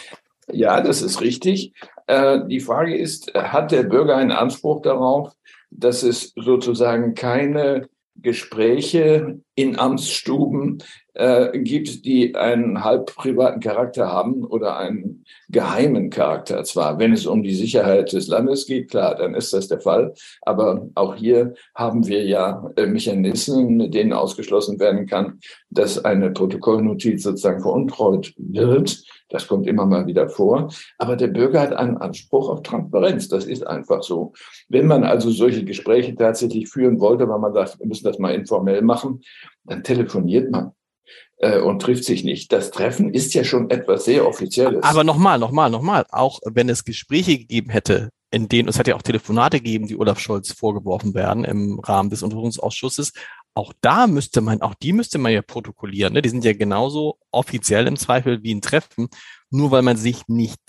Ja, 0.51 0.81
das 0.81 1.01
ist 1.01 1.21
richtig. 1.21 1.73
Äh, 2.07 2.39
die 2.47 2.59
Frage 2.59 2.97
ist, 2.97 3.33
hat 3.33 3.71
der 3.71 3.83
Bürger 3.83 4.17
einen 4.17 4.31
Anspruch 4.31 4.81
darauf, 4.81 5.33
dass 5.69 6.03
es 6.03 6.33
sozusagen 6.35 7.15
keine 7.15 7.87
Gespräche 8.15 9.41
in 9.55 9.77
Amtsstuben 9.77 10.79
äh, 11.13 11.59
gibt, 11.59 12.05
die 12.05 12.35
einen 12.35 12.83
halb 12.83 13.15
privaten 13.15 13.59
Charakter 13.59 14.07
haben 14.07 14.43
oder 14.43 14.77
einen 14.77 15.25
geheimen 15.49 16.09
Charakter. 16.09 16.63
Zwar, 16.63 16.97
wenn 16.97 17.13
es 17.13 17.27
um 17.27 17.43
die 17.43 17.53
Sicherheit 17.53 18.13
des 18.13 18.27
Landes 18.27 18.65
geht, 18.65 18.89
klar, 18.89 19.15
dann 19.15 19.35
ist 19.35 19.53
das 19.53 19.67
der 19.67 19.79
Fall. 19.79 20.13
Aber 20.41 20.89
auch 20.95 21.15
hier 21.15 21.53
haben 21.75 22.07
wir 22.07 22.23
ja 22.23 22.71
äh, 22.75 22.87
Mechanismen, 22.87 23.77
mit 23.77 23.93
denen 23.93 24.13
ausgeschlossen 24.13 24.79
werden 24.79 25.05
kann, 25.05 25.39
dass 25.69 26.03
eine 26.03 26.31
Protokollnotiz 26.31 27.23
sozusagen 27.23 27.61
veruntreut 27.61 28.33
wird. 28.37 29.03
Das 29.29 29.47
kommt 29.47 29.67
immer 29.67 29.85
mal 29.85 30.05
wieder 30.05 30.29
vor. 30.29 30.71
Aber 30.97 31.15
der 31.15 31.27
Bürger 31.27 31.61
hat 31.61 31.73
einen 31.73 31.97
Anspruch 31.97 32.49
auf 32.49 32.61
Transparenz. 32.61 33.29
Das 33.29 33.45
ist 33.45 33.65
einfach 33.65 34.03
so. 34.03 34.33
Wenn 34.69 34.85
man 34.85 35.03
also 35.03 35.31
solche 35.31 35.63
Gespräche 35.65 36.15
tatsächlich 36.15 36.69
führen 36.69 36.99
wollte, 36.99 37.27
weil 37.27 37.39
man 37.39 37.53
sagt, 37.53 37.79
wir 37.79 37.87
müssen 37.87 38.05
das 38.05 38.19
mal 38.19 38.35
informell 38.35 38.81
machen, 38.83 39.21
dann 39.65 39.83
telefoniert 39.83 40.51
man 40.51 40.71
äh, 41.37 41.59
und 41.59 41.81
trifft 41.81 42.05
sich 42.05 42.23
nicht. 42.23 42.51
Das 42.51 42.71
Treffen 42.71 43.13
ist 43.13 43.33
ja 43.33 43.43
schon 43.43 43.69
etwas 43.69 44.05
sehr 44.05 44.27
Offizielles. 44.27 44.83
Aber 44.83 45.03
nochmal, 45.03 45.39
nochmal, 45.39 45.69
nochmal, 45.69 46.05
auch 46.09 46.39
wenn 46.45 46.69
es 46.69 46.83
Gespräche 46.85 47.37
gegeben 47.37 47.69
hätte, 47.69 48.09
in 48.31 48.49
denen, 48.49 48.67
es 48.67 48.79
hat 48.79 48.87
ja 48.87 48.95
auch 48.95 49.01
Telefonate 49.03 49.57
gegeben, 49.57 49.87
die 49.87 49.97
Olaf 49.97 50.19
Scholz 50.19 50.51
vorgeworfen 50.51 51.13
werden 51.13 51.45
im 51.45 51.79
Rahmen 51.79 52.09
des 52.09 52.23
Untersuchungsausschusses, 52.23 53.13
auch 53.55 53.73
da 53.81 54.07
müsste 54.07 54.41
man, 54.41 54.61
auch 54.61 54.73
die 54.73 54.93
müsste 54.93 55.19
man 55.19 55.31
ja 55.31 55.43
protokollieren. 55.43 56.13
Ne? 56.13 56.23
Die 56.23 56.29
sind 56.29 56.43
ja 56.43 56.53
genauso 56.53 57.19
offiziell 57.31 57.85
im 57.87 57.97
Zweifel 57.97 58.41
wie 58.41 58.53
ein 58.53 58.61
Treffen. 58.61 59.09
Nur 59.51 59.69
weil 59.69 59.83
man 59.83 59.97
sich 59.97 60.27
nicht 60.27 60.59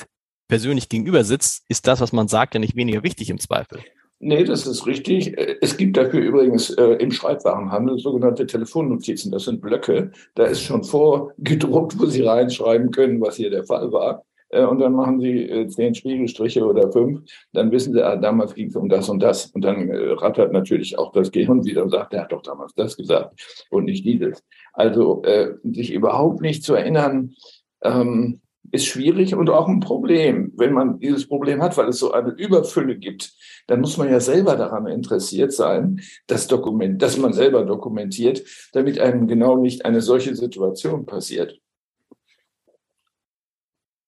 persönlich 0.48 0.90
gegenüber 0.90 1.24
sitzt, 1.24 1.64
ist 1.68 1.86
das, 1.86 2.00
was 2.00 2.12
man 2.12 2.28
sagt, 2.28 2.52
ja 2.52 2.60
nicht 2.60 2.76
weniger 2.76 3.02
wichtig 3.02 3.30
im 3.30 3.40
Zweifel. 3.40 3.82
Nee, 4.26 4.44
das 4.44 4.66
ist 4.66 4.86
richtig. 4.86 5.36
Es 5.60 5.76
gibt 5.76 5.98
dafür 5.98 6.22
übrigens 6.22 6.70
äh, 6.70 6.92
im 6.94 7.10
Schreibwarenhandel 7.10 7.98
sogenannte 7.98 8.46
Telefonnotizen. 8.46 9.30
Das 9.30 9.44
sind 9.44 9.60
Blöcke. 9.60 10.12
Da 10.34 10.44
ist 10.44 10.62
schon 10.62 10.82
vorgedruckt, 10.82 12.00
wo 12.00 12.06
Sie 12.06 12.22
reinschreiben 12.22 12.90
können, 12.90 13.20
was 13.20 13.36
hier 13.36 13.50
der 13.50 13.64
Fall 13.64 13.92
war. 13.92 14.24
Äh, 14.48 14.64
und 14.64 14.78
dann 14.78 14.94
machen 14.94 15.20
Sie 15.20 15.42
äh, 15.46 15.66
zehn 15.68 15.94
Spiegelstriche 15.94 16.64
oder 16.64 16.90
fünf. 16.90 17.20
Dann 17.52 17.70
wissen 17.70 17.92
Sie, 17.92 18.02
ah, 18.02 18.16
damals 18.16 18.54
ging 18.54 18.68
es 18.68 18.76
um 18.76 18.88
das 18.88 19.10
und 19.10 19.22
das. 19.22 19.48
Und 19.48 19.62
dann 19.62 19.90
äh, 19.90 20.12
rattert 20.12 20.52
natürlich 20.54 20.98
auch 20.98 21.12
das 21.12 21.30
Gehirn 21.30 21.62
wieder 21.66 21.82
und 21.82 21.90
sagt, 21.90 22.14
er 22.14 22.22
hat 22.22 22.32
doch 22.32 22.42
damals 22.42 22.72
das 22.74 22.96
gesagt 22.96 23.66
und 23.68 23.84
nicht 23.84 24.06
dieses. 24.06 24.42
Also 24.72 25.22
äh, 25.24 25.52
sich 25.64 25.92
überhaupt 25.92 26.40
nicht 26.40 26.62
zu 26.62 26.72
erinnern, 26.72 27.34
ähm, 27.82 28.40
ist 28.72 28.86
schwierig 28.86 29.34
und 29.34 29.50
auch 29.50 29.68
ein 29.68 29.80
Problem, 29.80 30.52
wenn 30.56 30.72
man 30.72 30.98
dieses 30.98 31.28
Problem 31.28 31.62
hat, 31.62 31.76
weil 31.76 31.88
es 31.88 31.98
so 31.98 32.12
eine 32.12 32.30
Überfülle 32.30 32.96
gibt. 32.98 33.32
Dann 33.66 33.80
muss 33.80 33.96
man 33.96 34.10
ja 34.10 34.20
selber 34.20 34.56
daran 34.56 34.86
interessiert 34.86 35.52
sein, 35.52 36.00
das 36.26 36.46
Dokument, 36.46 37.00
dass 37.00 37.16
man 37.16 37.32
selber 37.32 37.64
dokumentiert, 37.64 38.42
damit 38.72 38.98
einem 38.98 39.26
genau 39.26 39.56
nicht 39.56 39.84
eine 39.84 40.00
solche 40.00 40.34
Situation 40.34 41.06
passiert. 41.06 41.60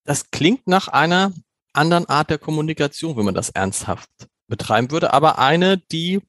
Das 0.05 0.31
klingt 0.31 0.67
nach 0.67 0.89
einer 0.89 1.33
anderen 1.73 2.07
Art 2.07 2.31
der 2.31 2.39
Kommunikation, 2.39 3.17
wenn 3.17 3.25
man 3.25 3.35
das 3.35 3.51
ernsthaft 3.51 4.09
betreiben 4.49 4.91
würde, 4.91 5.13
aber 5.13 5.39
eine, 5.39 5.79
die 5.79 6.21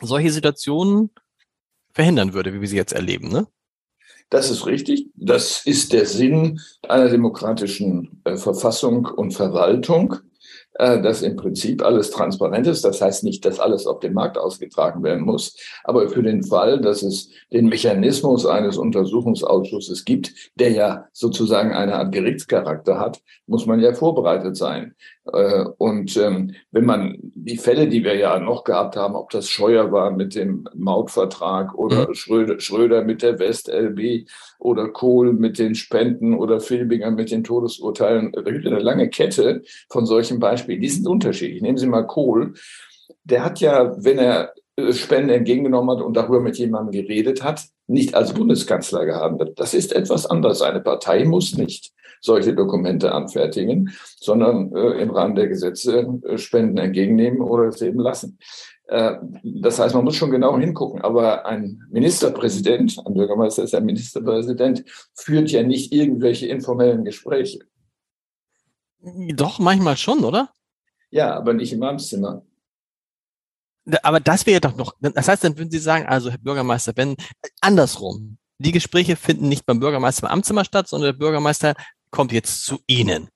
solche 0.00 0.30
Situationen 0.30 1.10
verhindern 1.92 2.34
würde, 2.34 2.52
wie 2.54 2.60
wir 2.60 2.68
sie 2.68 2.76
jetzt 2.76 2.92
erleben, 2.92 3.28
ne? 3.28 3.46
Das 4.32 4.50
ist 4.50 4.64
richtig. 4.64 5.08
Das 5.14 5.66
ist 5.66 5.92
der 5.92 6.06
Sinn 6.06 6.58
einer 6.88 7.10
demokratischen 7.10 8.22
äh, 8.24 8.38
Verfassung 8.38 9.04
und 9.04 9.32
Verwaltung, 9.32 10.16
dass 10.78 11.22
im 11.22 11.36
Prinzip 11.36 11.84
alles 11.84 12.10
transparent 12.10 12.66
ist. 12.66 12.84
Das 12.84 13.00
heißt 13.00 13.24
nicht, 13.24 13.44
dass 13.44 13.60
alles 13.60 13.86
auf 13.86 14.00
dem 14.00 14.14
Markt 14.14 14.38
ausgetragen 14.38 15.02
werden 15.02 15.24
muss. 15.24 15.56
Aber 15.84 16.08
für 16.08 16.22
den 16.22 16.42
Fall, 16.42 16.80
dass 16.80 17.02
es 17.02 17.30
den 17.52 17.68
Mechanismus 17.68 18.46
eines 18.46 18.78
Untersuchungsausschusses 18.78 20.04
gibt, 20.04 20.32
der 20.54 20.70
ja 20.70 21.06
sozusagen 21.12 21.72
eine 21.72 21.96
Art 21.96 22.12
Gerichtscharakter 22.12 22.98
hat, 22.98 23.20
muss 23.46 23.66
man 23.66 23.80
ja 23.80 23.92
vorbereitet 23.92 24.56
sein. 24.56 24.94
Äh, 25.32 25.64
und 25.78 26.16
ähm, 26.16 26.54
wenn 26.72 26.84
man 26.84 27.18
die 27.20 27.56
Fälle, 27.56 27.88
die 27.88 28.02
wir 28.02 28.16
ja 28.16 28.38
noch 28.40 28.64
gehabt 28.64 28.96
haben, 28.96 29.14
ob 29.14 29.30
das 29.30 29.48
Scheuer 29.48 29.92
war 29.92 30.10
mit 30.10 30.34
dem 30.34 30.66
Mautvertrag 30.74 31.74
oder 31.74 32.08
mhm. 32.08 32.14
Schröder, 32.14 32.60
Schröder 32.60 33.04
mit 33.04 33.22
der 33.22 33.38
West-LB 33.38 34.28
oder 34.58 34.88
Kohl 34.88 35.32
mit 35.32 35.58
den 35.58 35.74
Spenden 35.74 36.34
oder 36.34 36.60
Filbinger 36.60 37.10
mit 37.10 37.30
den 37.30 37.44
Todesurteilen, 37.44 38.32
da 38.32 38.42
gibt 38.42 38.64
es 38.64 38.72
eine 38.72 38.80
lange 38.80 39.08
Kette 39.08 39.62
von 39.88 40.06
solchen 40.06 40.40
Beispielen. 40.40 40.61
Die 40.66 40.88
sind 40.88 41.06
unterschiedlich. 41.06 41.62
Nehmen 41.62 41.78
Sie 41.78 41.86
mal 41.86 42.06
Kohl. 42.06 42.54
Der 43.24 43.44
hat 43.44 43.60
ja, 43.60 43.94
wenn 44.02 44.18
er 44.18 44.52
äh, 44.76 44.92
Spenden 44.92 45.30
entgegengenommen 45.30 45.96
hat 45.96 46.04
und 46.04 46.16
darüber 46.16 46.40
mit 46.40 46.58
jemandem 46.58 46.92
geredet 46.92 47.42
hat, 47.42 47.64
nicht 47.86 48.14
als 48.14 48.32
Bundeskanzler 48.32 49.04
gehandelt. 49.04 49.58
Das 49.58 49.74
ist 49.74 49.92
etwas 49.92 50.26
anderes. 50.26 50.62
Eine 50.62 50.80
Partei 50.80 51.24
muss 51.24 51.56
nicht 51.56 51.92
solche 52.22 52.54
Dokumente 52.54 53.12
anfertigen, 53.12 53.90
sondern 54.16 54.74
äh, 54.74 55.02
im 55.02 55.10
Rahmen 55.10 55.34
der 55.34 55.48
Gesetze 55.48 56.20
äh, 56.24 56.38
Spenden 56.38 56.78
entgegennehmen 56.78 57.40
oder 57.40 57.64
es 57.64 57.82
eben 57.82 57.98
lassen. 57.98 58.38
Äh, 58.86 59.16
das 59.42 59.78
heißt, 59.78 59.94
man 59.94 60.04
muss 60.04 60.16
schon 60.16 60.30
genau 60.30 60.58
hingucken. 60.58 61.02
Aber 61.02 61.46
ein 61.46 61.82
Ministerpräsident, 61.90 62.96
ein 63.04 63.14
Bürgermeister 63.14 63.64
ist 63.64 63.74
ein 63.74 63.84
Ministerpräsident, 63.84 64.84
führt 65.14 65.50
ja 65.50 65.62
nicht 65.62 65.92
irgendwelche 65.92 66.46
informellen 66.46 67.04
Gespräche. 67.04 67.58
Doch, 69.02 69.58
manchmal 69.58 69.96
schon, 69.96 70.24
oder? 70.24 70.52
Ja, 71.10 71.34
aber 71.34 71.52
nicht 71.54 71.72
im 71.72 71.82
Amtszimmer. 71.82 72.44
Aber 74.02 74.20
das 74.20 74.46
wäre 74.46 74.60
doch 74.60 74.76
noch, 74.76 74.94
das 75.00 75.26
heißt, 75.26 75.42
dann 75.42 75.58
würden 75.58 75.70
Sie 75.70 75.78
sagen, 75.78 76.06
also 76.06 76.30
Herr 76.30 76.38
Bürgermeister, 76.38 76.92
wenn 76.94 77.16
andersrum, 77.60 78.38
die 78.58 78.70
Gespräche 78.70 79.16
finden 79.16 79.48
nicht 79.48 79.66
beim 79.66 79.80
Bürgermeister 79.80 80.26
im 80.26 80.32
Amtszimmer 80.32 80.64
statt, 80.64 80.86
sondern 80.86 81.12
der 81.12 81.18
Bürgermeister 81.18 81.74
kommt 82.10 82.30
jetzt 82.30 82.64
zu 82.64 82.78
Ihnen 82.86 83.28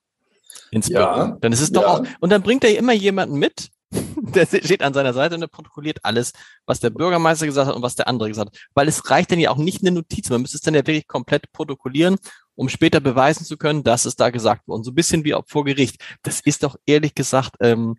ins 0.71 0.89
Büro. 0.89 1.01
Ja, 1.01 1.37
dann 1.41 1.53
ist 1.53 1.61
es 1.61 1.73
doch 1.73 1.83
ja. 1.83 1.89
auch, 1.89 2.07
und 2.21 2.31
dann 2.31 2.43
bringt 2.43 2.63
er 2.63 2.79
immer 2.79 2.93
jemanden 2.93 3.39
mit, 3.39 3.71
der 4.17 4.47
steht 4.47 4.83
an 4.83 4.95
seiner 4.95 5.13
Seite 5.13 5.35
und 5.35 5.41
der 5.41 5.49
protokolliert 5.49 5.99
alles, 6.03 6.33
was 6.67 6.81
der 6.81 6.91
Bürgermeister 6.91 7.47
gesagt 7.47 7.69
hat 7.69 7.77
und 7.77 7.83
was 7.83 7.95
der 7.95 8.09
andere 8.09 8.29
gesagt 8.29 8.51
hat. 8.51 8.61
Weil 8.75 8.89
es 8.89 9.11
reicht 9.11 9.31
dann 9.31 9.39
ja 9.39 9.51
auch 9.51 9.57
nicht 9.57 9.83
eine 9.83 9.93
Notiz, 9.93 10.29
man 10.31 10.43
müsste 10.43 10.57
es 10.57 10.63
dann 10.63 10.75
ja 10.75 10.87
wirklich 10.87 11.07
komplett 11.07 11.53
protokollieren, 11.53 12.17
um 12.55 12.69
später 12.69 13.01
beweisen 13.01 13.45
zu 13.45 13.57
können, 13.57 13.85
dass 13.85 14.05
es 14.05 14.17
da 14.17 14.31
gesagt 14.31 14.67
wurde. 14.67 14.79
Und 14.79 14.85
so 14.85 14.91
ein 14.91 14.95
bisschen 14.95 15.25
wie 15.25 15.35
auch 15.35 15.45
vor 15.47 15.65
Gericht. 15.65 16.03
Das 16.23 16.41
ist 16.41 16.63
doch 16.63 16.77
ehrlich 16.87 17.15
gesagt, 17.15 17.57
ähm, 17.61 17.97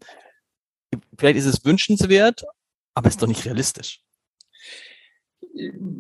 vielleicht 1.17 1.37
ist 1.37 1.45
es 1.45 1.63
wünschenswert, 1.63 2.43
aber 2.93 3.09
ist 3.09 3.21
doch 3.21 3.27
nicht 3.27 3.45
realistisch. 3.45 4.01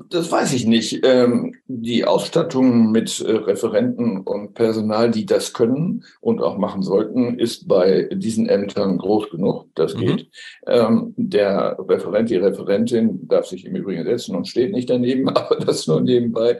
Das 0.09 0.31
weiß 0.31 0.53
ich 0.53 0.65
nicht. 0.65 1.01
Ähm, 1.03 1.55
die 1.67 2.05
Ausstattung 2.05 2.91
mit 2.91 3.19
äh, 3.21 3.31
Referenten 3.31 4.21
und 4.21 4.53
Personal, 4.53 5.11
die 5.11 5.25
das 5.25 5.53
können 5.53 6.03
und 6.21 6.41
auch 6.41 6.57
machen 6.57 6.81
sollten, 6.81 7.39
ist 7.39 7.67
bei 7.67 8.09
diesen 8.11 8.47
Ämtern 8.47 8.97
groß 8.97 9.29
genug. 9.29 9.67
Das 9.75 9.95
mhm. 9.95 9.99
geht. 9.99 10.29
Ähm, 10.65 11.13
der 11.17 11.77
Referent, 11.79 12.29
die 12.29 12.37
Referentin 12.37 13.27
darf 13.27 13.47
sich 13.47 13.65
im 13.65 13.75
Übrigen 13.75 14.03
setzen 14.03 14.35
und 14.35 14.47
steht 14.47 14.71
nicht 14.71 14.89
daneben, 14.89 15.29
aber 15.35 15.55
das 15.57 15.87
nur 15.87 16.01
nebenbei. 16.01 16.59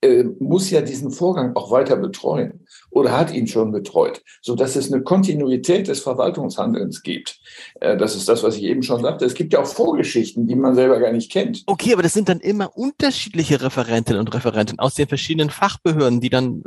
Äh, 0.00 0.24
muss 0.38 0.70
ja 0.70 0.80
diesen 0.80 1.10
Vorgang 1.10 1.56
auch 1.56 1.72
weiter 1.72 1.96
betreuen 1.96 2.64
oder 2.90 3.18
hat 3.18 3.34
ihn 3.34 3.48
schon 3.48 3.72
betreut, 3.72 4.22
so 4.40 4.54
dass 4.54 4.76
es 4.76 4.92
eine 4.92 5.02
Kontinuität 5.02 5.88
des 5.88 6.00
Verwaltungshandelns 6.00 7.02
gibt. 7.02 7.40
Äh, 7.80 7.96
das 7.96 8.14
ist 8.14 8.28
das, 8.28 8.44
was 8.44 8.56
ich 8.56 8.62
eben 8.62 8.84
schon 8.84 9.02
sagte. 9.02 9.24
Es 9.24 9.34
gibt 9.34 9.52
ja 9.52 9.60
auch 9.60 9.66
Vorgeschichten, 9.66 10.46
die 10.46 10.54
man 10.54 10.76
selber 10.76 11.00
gar 11.00 11.10
nicht 11.10 11.32
kennt. 11.32 11.64
Okay, 11.66 11.92
aber 11.94 12.02
das 12.02 12.12
sind 12.12 12.28
dann 12.28 12.38
immer 12.38 12.76
unterschiedliche 12.76 13.60
Referentinnen 13.60 14.20
und 14.20 14.32
Referenten 14.32 14.78
aus 14.78 14.94
den 14.94 15.08
verschiedenen 15.08 15.50
Fachbehörden, 15.50 16.20
die 16.20 16.30
dann 16.30 16.62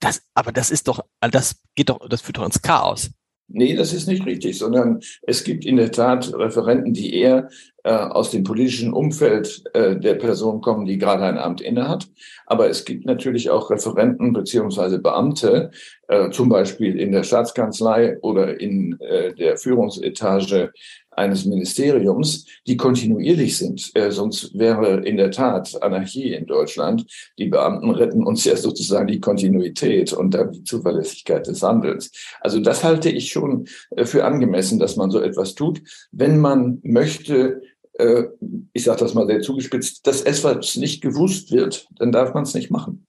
das, 0.00 0.22
aber 0.34 0.52
das 0.52 0.70
ist 0.70 0.86
doch, 0.86 1.00
das 1.20 1.62
geht 1.74 1.88
doch, 1.88 2.06
das 2.06 2.20
führt 2.20 2.36
doch 2.36 2.44
ins 2.44 2.60
Chaos. 2.60 3.10
Nee, 3.48 3.76
das 3.76 3.92
ist 3.92 4.08
nicht 4.08 4.26
richtig, 4.26 4.58
sondern 4.58 5.00
es 5.22 5.44
gibt 5.44 5.64
in 5.64 5.76
der 5.76 5.92
Tat 5.92 6.32
Referenten, 6.34 6.92
die 6.92 7.14
eher 7.14 7.48
aus 7.90 8.30
dem 8.30 8.44
politischen 8.44 8.92
Umfeld 8.92 9.62
äh, 9.74 9.96
der 9.96 10.14
Person 10.14 10.60
kommen, 10.60 10.86
die 10.86 10.98
gerade 10.98 11.24
ein 11.24 11.38
Amt 11.38 11.60
innehat. 11.60 12.08
Aber 12.46 12.68
es 12.68 12.84
gibt 12.84 13.06
natürlich 13.06 13.50
auch 13.50 13.70
Referenten 13.70 14.32
beziehungsweise 14.32 14.98
Beamte, 14.98 15.70
äh, 16.08 16.30
zum 16.30 16.48
Beispiel 16.48 16.98
in 16.98 17.12
der 17.12 17.22
Staatskanzlei 17.22 18.18
oder 18.20 18.60
in 18.60 18.98
äh, 19.00 19.34
der 19.34 19.56
Führungsetage 19.56 20.72
eines 21.16 21.44
Ministeriums, 21.44 22.46
die 22.66 22.76
kontinuierlich 22.76 23.56
sind. 23.56 23.90
Äh, 23.94 24.10
sonst 24.10 24.58
wäre 24.58 25.06
in 25.06 25.16
der 25.16 25.30
Tat 25.30 25.80
Anarchie 25.82 26.32
in 26.32 26.46
Deutschland. 26.46 27.06
Die 27.38 27.46
Beamten 27.48 27.90
retten 27.90 28.24
uns 28.24 28.44
ja 28.44 28.56
sozusagen 28.56 29.06
die 29.06 29.20
Kontinuität 29.20 30.12
und 30.12 30.34
dann 30.34 30.52
die 30.52 30.64
Zuverlässigkeit 30.64 31.46
des 31.46 31.62
Handelns. 31.62 32.10
Also 32.40 32.60
das 32.60 32.84
halte 32.84 33.10
ich 33.10 33.30
schon 33.30 33.66
äh, 33.96 34.04
für 34.04 34.24
angemessen, 34.24 34.78
dass 34.78 34.96
man 34.96 35.10
so 35.10 35.20
etwas 35.20 35.54
tut, 35.54 35.82
wenn 36.12 36.38
man 36.38 36.80
möchte, 36.82 37.62
äh, 37.94 38.24
ich 38.72 38.84
sage 38.84 39.00
das 39.00 39.14
mal 39.14 39.26
sehr 39.26 39.40
zugespitzt, 39.40 40.06
dass 40.06 40.22
etwas 40.22 40.76
nicht 40.76 41.00
gewusst 41.00 41.52
wird, 41.52 41.86
dann 41.96 42.12
darf 42.12 42.34
man 42.34 42.44
es 42.44 42.54
nicht 42.54 42.70
machen. 42.70 43.06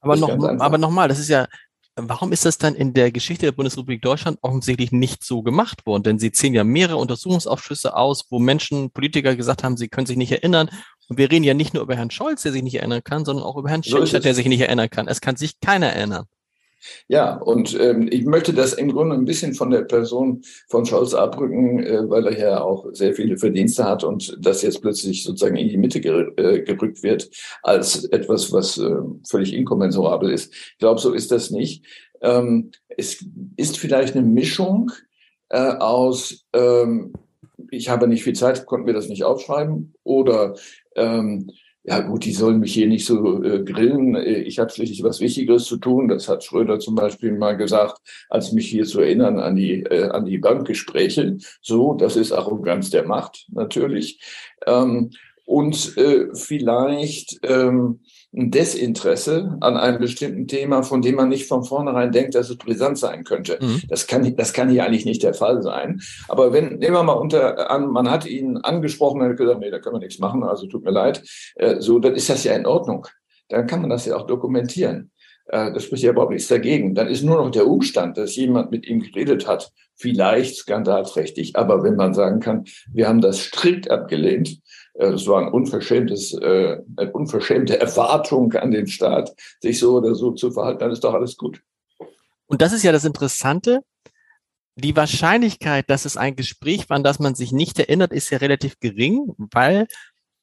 Aber 0.00 0.16
noch, 0.16 0.30
aber 0.30 0.78
nochmal, 0.78 1.08
das 1.08 1.18
ist 1.18 1.28
ja 1.28 1.46
Warum 1.98 2.30
ist 2.30 2.44
das 2.44 2.58
dann 2.58 2.74
in 2.74 2.92
der 2.92 3.10
Geschichte 3.10 3.46
der 3.46 3.52
Bundesrepublik 3.52 4.02
Deutschland 4.02 4.38
offensichtlich 4.42 4.92
nicht 4.92 5.24
so 5.24 5.42
gemacht 5.42 5.86
worden? 5.86 6.02
Denn 6.02 6.18
Sie 6.18 6.30
zählen 6.30 6.52
ja 6.52 6.62
mehrere 6.62 6.98
Untersuchungsausschüsse 6.98 7.96
aus, 7.96 8.26
wo 8.28 8.38
Menschen, 8.38 8.90
Politiker 8.90 9.34
gesagt 9.34 9.64
haben, 9.64 9.78
sie 9.78 9.88
können 9.88 10.06
sich 10.06 10.18
nicht 10.18 10.30
erinnern. 10.30 10.68
Und 11.08 11.16
wir 11.16 11.30
reden 11.30 11.44
ja 11.44 11.54
nicht 11.54 11.72
nur 11.72 11.82
über 11.82 11.96
Herrn 11.96 12.10
Scholz, 12.10 12.42
der 12.42 12.52
sich 12.52 12.62
nicht 12.62 12.74
erinnern 12.74 13.02
kann, 13.02 13.24
sondern 13.24 13.46
auch 13.46 13.56
über 13.56 13.70
Herrn 13.70 13.82
so 13.82 14.04
der 14.04 14.34
sich 14.34 14.46
nicht 14.46 14.60
erinnern 14.60 14.90
kann. 14.90 15.08
Es 15.08 15.22
kann 15.22 15.36
sich 15.36 15.58
keiner 15.60 15.86
erinnern. 15.86 16.26
Ja, 17.08 17.36
und 17.36 17.78
ähm, 17.80 18.08
ich 18.10 18.24
möchte 18.24 18.52
das 18.52 18.74
im 18.74 18.92
Grunde 18.92 19.14
ein 19.14 19.24
bisschen 19.24 19.54
von 19.54 19.70
der 19.70 19.82
Person 19.82 20.42
von 20.68 20.84
Scholz 20.86 21.14
abrücken, 21.14 21.82
äh, 21.82 22.08
weil 22.08 22.26
er 22.26 22.38
ja 22.38 22.60
auch 22.60 22.86
sehr 22.92 23.14
viele 23.14 23.38
Verdienste 23.38 23.84
hat 23.84 24.04
und 24.04 24.36
das 24.40 24.62
jetzt 24.62 24.82
plötzlich 24.82 25.24
sozusagen 25.24 25.56
in 25.56 25.68
die 25.68 25.76
Mitte 25.78 26.00
ger 26.00 26.26
äh, 26.36 26.62
gerückt 26.62 27.02
wird 27.02 27.28
als 27.62 28.04
etwas, 28.04 28.52
was 28.52 28.78
äh, 28.78 28.96
völlig 29.28 29.54
inkommensurabel 29.54 30.30
ist. 30.30 30.52
Ich 30.52 30.78
glaube, 30.78 31.00
so 31.00 31.12
ist 31.12 31.32
das 31.32 31.50
nicht. 31.50 31.84
Ähm, 32.20 32.70
es 32.88 33.24
ist 33.56 33.78
vielleicht 33.78 34.14
eine 34.14 34.26
Mischung 34.26 34.90
äh, 35.48 35.58
aus, 35.58 36.46
ähm, 36.52 37.12
ich 37.70 37.88
habe 37.88 38.08
nicht 38.08 38.24
viel 38.24 38.34
Zeit, 38.34 38.66
konnten 38.66 38.86
wir 38.86 38.94
das 38.94 39.08
nicht 39.08 39.24
aufschreiben, 39.24 39.94
oder 40.02 40.56
ähm, 40.94 41.50
ja 41.88 42.00
gut, 42.00 42.24
die 42.24 42.32
sollen 42.32 42.58
mich 42.58 42.74
hier 42.74 42.88
nicht 42.88 43.06
so 43.06 43.44
äh, 43.44 43.62
grillen. 43.62 44.16
Äh, 44.16 44.40
ich 44.40 44.58
habe 44.58 44.70
schließlich 44.70 45.04
was 45.04 45.20
Wichtigeres 45.20 45.64
zu 45.66 45.76
tun. 45.76 46.08
Das 46.08 46.28
hat 46.28 46.42
Schröder 46.42 46.80
zum 46.80 46.96
Beispiel 46.96 47.30
mal 47.30 47.56
gesagt, 47.56 48.00
als 48.28 48.50
mich 48.50 48.68
hier 48.68 48.84
zu 48.84 49.00
erinnern 49.00 49.38
an 49.38 49.54
die, 49.54 49.84
äh, 49.84 50.08
an 50.08 50.24
die 50.24 50.38
Bankgespräche. 50.38 51.36
So, 51.62 51.94
das 51.94 52.16
ist 52.16 52.32
Arroganz 52.32 52.90
der 52.90 53.06
Macht 53.06 53.46
natürlich. 53.52 54.20
Ähm, 54.66 55.10
und 55.46 55.96
äh, 55.96 56.26
vielleicht 56.34 57.38
ähm, 57.44 58.00
ein 58.36 58.50
Desinteresse 58.50 59.56
an 59.60 59.76
einem 59.76 60.00
bestimmten 60.00 60.46
Thema, 60.46 60.82
von 60.82 61.00
dem 61.00 61.14
man 61.14 61.28
nicht 61.28 61.46
von 61.46 61.64
vornherein 61.64 62.12
denkt, 62.12 62.34
dass 62.34 62.50
es 62.50 62.58
brisant 62.58 62.98
sein 62.98 63.24
könnte. 63.24 63.58
Mhm. 63.60 63.82
Das 63.88 64.06
kann, 64.06 64.36
das 64.36 64.52
kann 64.52 64.68
hier 64.68 64.84
eigentlich 64.84 65.06
nicht 65.06 65.22
der 65.22 65.34
Fall 65.34 65.62
sein. 65.62 66.00
Aber 66.28 66.52
wenn, 66.52 66.78
nehmen 66.78 66.94
wir 66.94 67.02
mal 67.04 67.12
unter 67.12 67.70
an, 67.70 67.88
man 67.88 68.10
hat 68.10 68.26
ihn 68.26 68.58
angesprochen, 68.58 69.22
er 69.22 69.30
hat 69.30 69.36
gesagt, 69.36 69.60
nee, 69.60 69.70
da 69.70 69.78
können 69.78 69.94
wir 69.94 70.00
nichts 70.00 70.18
machen, 70.18 70.42
also 70.42 70.66
tut 70.66 70.84
mir 70.84 70.90
leid. 70.90 71.22
Äh, 71.54 71.80
so, 71.80 71.98
dann 72.00 72.14
ist 72.14 72.28
das 72.28 72.44
ja 72.44 72.54
in 72.54 72.66
Ordnung. 72.66 73.06
Dann 73.48 73.66
kann 73.66 73.80
man 73.80 73.90
das 73.90 74.04
ja 74.04 74.16
auch 74.16 74.26
dokumentieren. 74.26 75.12
Äh, 75.46 75.72
das 75.72 75.84
spricht 75.84 76.02
ja 76.02 76.10
überhaupt 76.10 76.32
nichts 76.32 76.48
dagegen. 76.48 76.94
Dann 76.94 77.06
ist 77.06 77.22
nur 77.22 77.36
noch 77.36 77.50
der 77.50 77.68
Umstand, 77.68 78.18
dass 78.18 78.34
jemand 78.36 78.72
mit 78.72 78.86
ihm 78.86 79.00
geredet 79.00 79.46
hat, 79.46 79.70
vielleicht 79.94 80.56
skandalträchtig. 80.56 81.56
Aber 81.56 81.82
wenn 81.82 81.96
man 81.96 82.14
sagen 82.14 82.40
kann, 82.40 82.64
wir 82.92 83.08
haben 83.08 83.20
das 83.20 83.40
strikt 83.40 83.90
abgelehnt, 83.90 84.58
äh, 84.98 85.10
das 85.10 85.26
war 85.26 85.42
ein 85.42 85.52
unverschämtes, 85.52 86.34
äh, 86.34 86.78
eine 86.96 87.12
unverschämte 87.12 87.78
Erwartung 87.80 88.52
an 88.54 88.70
den 88.70 88.86
Staat, 88.86 89.34
sich 89.60 89.78
so 89.78 89.96
oder 89.96 90.14
so 90.14 90.32
zu 90.32 90.50
verhalten, 90.50 90.80
dann 90.80 90.90
ist 90.90 91.04
doch 91.04 91.14
alles 91.14 91.36
gut. 91.36 91.62
Und 92.46 92.62
das 92.62 92.72
ist 92.72 92.82
ja 92.82 92.92
das 92.92 93.04
Interessante. 93.04 93.80
Die 94.76 94.94
Wahrscheinlichkeit, 94.94 95.88
dass 95.88 96.04
es 96.04 96.16
ein 96.16 96.36
Gespräch 96.36 96.88
war, 96.88 96.96
an 96.96 97.04
das 97.04 97.18
man 97.18 97.34
sich 97.34 97.50
nicht 97.50 97.78
erinnert, 97.78 98.12
ist 98.12 98.30
ja 98.30 98.38
relativ 98.38 98.78
gering, 98.78 99.32
weil 99.38 99.86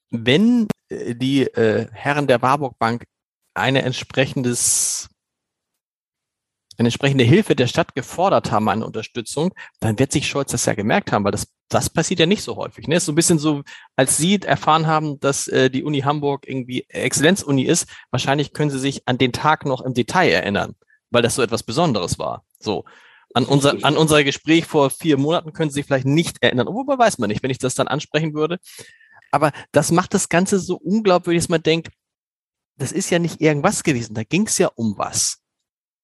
wenn 0.10 0.68
äh, 0.90 1.16
die 1.16 1.44
äh, 1.44 1.88
Herren 1.92 2.28
der 2.28 2.42
Warburg 2.42 2.78
Bank 2.80 3.06
eine 3.54 3.84
entsprechendes 3.84 5.10
eine 6.78 6.88
entsprechende 6.88 7.24
Hilfe 7.24 7.56
der 7.56 7.68
Stadt 7.68 7.96
gefordert 7.96 8.52
haben, 8.52 8.70
eine 8.70 8.86
Unterstützung, 8.86 9.54
dann 9.80 10.00
wird 10.00 10.12
sich 10.12 10.28
Scholz 10.28 10.52
das 10.52 10.66
ja 10.66 10.74
gemerkt 10.74 11.12
haben, 11.12 11.24
weil 11.24 11.32
das, 11.32 11.48
das 11.70 11.90
passiert 11.90 12.20
ja 12.20 12.26
nicht 12.26 12.44
so 12.44 12.56
häufig. 12.56 12.88
Ne? 12.88 12.96
ist 12.96 13.06
so 13.06 13.12
ein 13.12 13.16
bisschen 13.16 13.40
so, 13.40 13.64
als 13.96 14.18
Sie 14.18 14.42
erfahren 14.42 14.88
haben, 14.88 15.20
dass 15.20 15.48
äh, 15.48 15.70
die 15.70 15.84
Uni 15.84 16.02
Hamburg 16.02 16.48
irgendwie 16.48 16.86
Exzellenzuni 16.90 17.64
ist, 17.64 17.88
wahrscheinlich 18.12 18.54
können 18.54 18.72
Sie 18.72 18.80
sich 18.80 19.08
an 19.08 19.18
den 19.18 19.32
Tag 19.32 19.66
noch 19.66 19.82
im 19.82 19.94
Detail 19.94 20.30
erinnern, 20.30 20.76
weil 21.10 21.22
das 21.22 21.36
so 21.36 21.42
etwas 21.42 21.64
Besonderes 21.64 22.20
war. 22.20 22.44
So. 22.60 22.86
An 23.36 23.46
unser, 23.46 23.84
an 23.84 23.98
unser 23.98 24.24
Gespräch 24.24 24.66
vor 24.66 24.92
vier 24.92 25.18
Monaten 25.18 25.54
können 25.54 25.72
Sie 25.72 25.76
sich 25.76 25.88
vielleicht 25.88 26.06
nicht 26.06 26.38
erinnern. 26.42 26.68
Wobei 26.68 27.00
weiß 27.00 27.18
man 27.18 27.30
nicht, 27.30 27.42
wenn 27.42 27.50
ich 27.50 27.58
das 27.58 27.74
dann 27.74 27.88
ansprechen 27.88 28.36
würde. 28.36 28.60
Aber 29.32 29.52
das 29.72 29.92
macht 29.92 30.14
das 30.14 30.30
Ganze 30.30 30.60
so 30.60 30.76
unglaubwürdig, 30.76 31.42
dass 31.42 31.50
man 31.50 31.64
denkt, 31.64 31.90
das 32.78 32.92
ist 32.92 33.10
ja 33.10 33.20
nicht 33.20 33.42
irgendwas 33.42 33.84
gewesen, 33.84 34.14
da 34.14 34.24
ging 34.24 34.46
es 34.48 34.58
ja 34.58 34.70
um 34.76 34.96
was. 34.98 35.43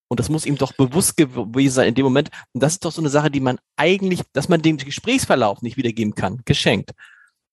Und 0.09 0.19
das 0.19 0.29
muss 0.29 0.45
ihm 0.45 0.57
doch 0.57 0.73
bewusst 0.73 1.15
gewesen 1.17 1.73
sein 1.73 1.87
in 1.89 1.95
dem 1.95 2.03
Moment. 2.03 2.29
Und 2.53 2.61
das 2.63 2.73
ist 2.73 2.85
doch 2.85 2.91
so 2.91 3.01
eine 3.01 3.09
Sache, 3.09 3.29
die 3.29 3.39
man 3.39 3.59
eigentlich, 3.77 4.21
dass 4.33 4.49
man 4.49 4.61
den 4.61 4.77
Gesprächsverlauf 4.77 5.61
nicht 5.61 5.77
wiedergeben 5.77 6.15
kann, 6.15 6.41
geschenkt. 6.45 6.91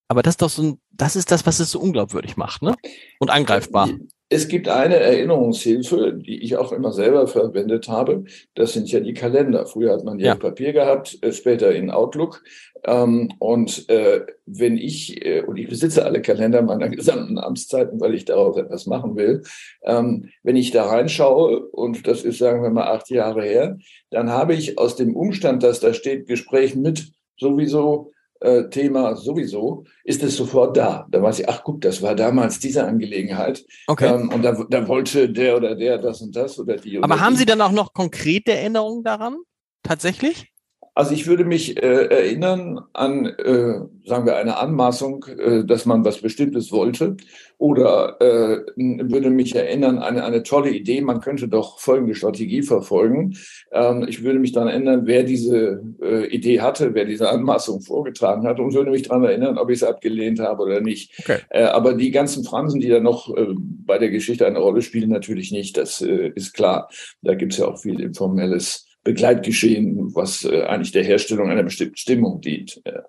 Aber 0.09 0.23
das 0.23 0.33
ist 0.33 0.43
doch 0.43 0.51
so 0.51 0.63
ein, 0.63 0.81
das 0.91 1.17
ist 1.17 1.31
das, 1.31 1.45
was 1.47 1.61
es 1.61 1.71
so 1.71 1.81
unglaubwürdig 1.81 2.37
macht, 2.37 2.63
ne? 2.63 2.75
Und 3.19 3.31
angreifbar. 3.31 3.91
Es 4.29 4.49
gibt 4.49 4.69
eine 4.69 4.97
Erinnerungshilfe, 4.97 6.13
die 6.15 6.43
ich 6.43 6.57
auch 6.57 6.73
immer 6.73 6.93
selber 6.93 7.29
verwendet 7.29 7.89
habe. 7.89 8.25
Das 8.55 8.73
sind 8.73 8.91
ja 8.91 8.99
die 8.99 9.15
Kalender. 9.15 9.67
Früher 9.67 9.93
hat 9.93 10.05
man 10.05 10.19
ja, 10.19 10.29
ja. 10.29 10.35
Papier 10.35 10.73
gehabt, 10.73 11.17
äh, 11.23 11.33
später 11.33 11.73
in 11.73 11.91
Outlook. 11.91 12.43
Ähm, 12.85 13.33
und 13.39 13.89
äh, 13.89 14.27
wenn 14.45 14.79
ich, 14.79 15.25
äh, 15.25 15.43
und 15.43 15.59
ich 15.59 15.69
besitze 15.69 16.05
alle 16.05 16.23
Kalender 16.23 16.63
meiner 16.63 16.89
gesamten 16.91 17.39
Amtszeiten, 17.39 18.01
weil 18.01 18.15
ich 18.15 18.25
darauf 18.25 18.57
etwas 18.57 18.87
machen 18.87 19.15
will, 19.15 19.43
ähm, 19.85 20.31
wenn 20.43 20.57
ich 20.57 20.73
da 20.73 20.87
reinschaue, 20.87 21.61
und 21.61 22.09
das 22.09 22.25
ist, 22.25 22.39
sagen 22.39 22.63
wir 22.63 22.71
mal, 22.71 22.89
acht 22.89 23.09
Jahre 23.11 23.45
her, 23.45 23.79
dann 24.11 24.31
habe 24.31 24.55
ich 24.55 24.77
aus 24.77 24.97
dem 24.97 25.15
Umstand, 25.15 25.63
dass 25.63 25.79
da 25.79 25.95
steht, 25.95 26.27
Gespräch 26.27 26.75
mit 26.75 27.13
sowieso 27.39 28.11
äh, 28.41 28.69
Thema 28.69 29.17
sowieso, 29.17 29.85
ist 30.05 30.23
es 30.23 30.37
sofort 30.37 30.77
da. 30.77 31.07
Da 31.11 31.23
weiß 31.23 31.41
ich, 31.41 31.49
ach 31.49 31.63
guck, 31.65 31.81
das 31.81 32.03
war 32.03 32.15
damals 32.15 32.59
diese 32.59 32.87
Angelegenheit. 32.87 33.65
Okay. 33.87 34.15
Ähm, 34.15 34.31
und 34.33 34.43
da, 34.43 34.53
da 34.69 34.89
wollte 34.89 35.29
der 35.29 35.57
oder 35.57 35.75
der 35.75 35.99
das 35.99 36.21
und 36.21 36.35
das 36.35 36.59
oder 36.59 36.77
die. 36.77 36.99
Aber 36.99 37.15
oder 37.15 37.21
haben 37.21 37.35
die. 37.35 37.41
Sie 37.41 37.47
dann 37.47 37.61
auch 37.61 37.73
noch 37.73 37.93
konkrete 37.93 38.53
Erinnerungen 38.53 39.05
daran? 39.05 39.37
Tatsächlich? 39.83 40.53
Also 40.97 41.13
ich 41.13 41.27
würde 41.27 41.45
mich 41.45 41.77
äh, 41.77 42.07
erinnern 42.07 42.81
an, 42.95 43.27
äh, 43.27 43.81
sagen 44.07 44.25
wir, 44.25 44.37
eine 44.37 44.57
Anmaßung, 44.57 45.27
äh, 45.27 45.63
dass 45.63 45.85
man 45.85 46.07
was 46.07 46.23
Bestimmtes 46.23 46.73
wollte, 46.73 47.19
oder 47.59 48.17
äh, 48.19 48.63
würde 48.77 49.29
mich 49.29 49.55
erinnern 49.55 49.99
an 49.99 50.19
eine 50.19 50.43
tolle 50.43 50.71
Idee. 50.71 51.03
Man 51.03 51.21
könnte 51.21 51.49
doch 51.49 51.81
folgende 51.81 52.15
Strategie 52.15 52.63
verfolgen. 52.63 53.37
Ähm, 53.73 54.07
ich 54.09 54.25
würde 54.25 54.39
mich 54.39 54.53
daran 54.53 54.71
erinnern, 54.71 55.03
wer 55.05 55.23
diese 55.25 55.83
äh, 56.01 56.29
Idee 56.29 56.63
hatte, 56.63 56.95
wer 56.95 57.05
diese 57.05 57.29
Anmaßung 57.29 57.83
vorgetragen 57.83 58.47
hat, 58.47 58.59
und 58.59 58.73
würde 58.73 58.91
mich 58.91 59.03
daran 59.03 59.25
erinnern, 59.25 59.59
ob 59.59 59.69
ich 59.69 59.83
es 59.83 59.85
abgelehnt 59.85 60.41
habe 60.41 60.63
oder 60.63 60.81
nicht. 60.81 61.13
Okay. 61.21 61.41
Äh, 61.51 61.65
aber 61.65 61.93
die 61.93 62.11
ganzen 62.11 62.43
Fransen, 62.43 62.81
die 62.81 62.89
da 62.89 63.01
noch 63.01 63.37
äh, 63.37 63.49
bei 63.59 63.99
der 63.99 64.09
Geschichte 64.09 64.47
eine 64.47 64.61
Rolle 64.61 64.81
spielen, 64.81 65.11
natürlich 65.11 65.53
nicht. 65.53 65.77
Das 65.77 66.01
äh, 66.01 66.33
ist 66.35 66.55
klar. 66.55 66.89
Da 67.21 67.35
gibt 67.35 67.53
es 67.53 67.59
ja 67.59 67.67
auch 67.67 67.79
viel 67.79 68.01
informelles 68.01 68.86
Begleitgeschehen, 69.07 70.15
was 70.15 70.45
äh, 70.45 70.65
eigentlich 70.65 70.91
der 70.91 71.05
Herstellung 71.05 71.49
einer 71.49 71.63
bestimmten 71.63 71.97
Stimmung 71.97 72.41
dient. 72.41 72.83
Ja. 72.85 73.05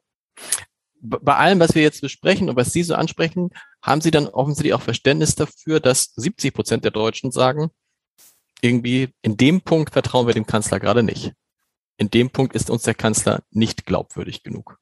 Bei 1.01 1.36
allem, 1.36 1.60
was 1.60 1.74
wir 1.74 1.82
jetzt 1.82 2.01
besprechen 2.01 2.50
und 2.50 2.56
was 2.56 2.72
Sie 2.72 2.84
so 2.84 2.94
ansprechen, 2.96 3.50
haben 3.82 4.01
Sie 4.01 4.12
dann 4.12 4.27
offensichtlich 4.27 4.74
auch 4.74 4.82
Verständnis 4.82 5.36
dafür, 5.36 5.80
dass 5.80 6.13
70 6.16 6.54
Prozent 6.54 6.84
der 6.84 6.92
Deutschen 6.92 7.32
sagen, 7.32 7.72
irgendwie 8.62 9.10
in 9.22 9.38
dem 9.38 9.62
Punkt 9.62 9.94
vertrauen 9.94 10.27
wir 10.27 10.34
dem 10.34 10.46
Kanzler 10.46 10.80
gerade 10.80 11.04
nicht. 11.04 11.34
In 11.98 12.12
dem 12.12 12.30
Punkt 12.30 12.56
ist 12.56 12.70
uns 12.70 12.84
der 12.84 12.94
Kanzler 12.94 13.42
nicht 13.51 13.86
glaubwürdig 13.86 14.44
genug. 14.44 14.77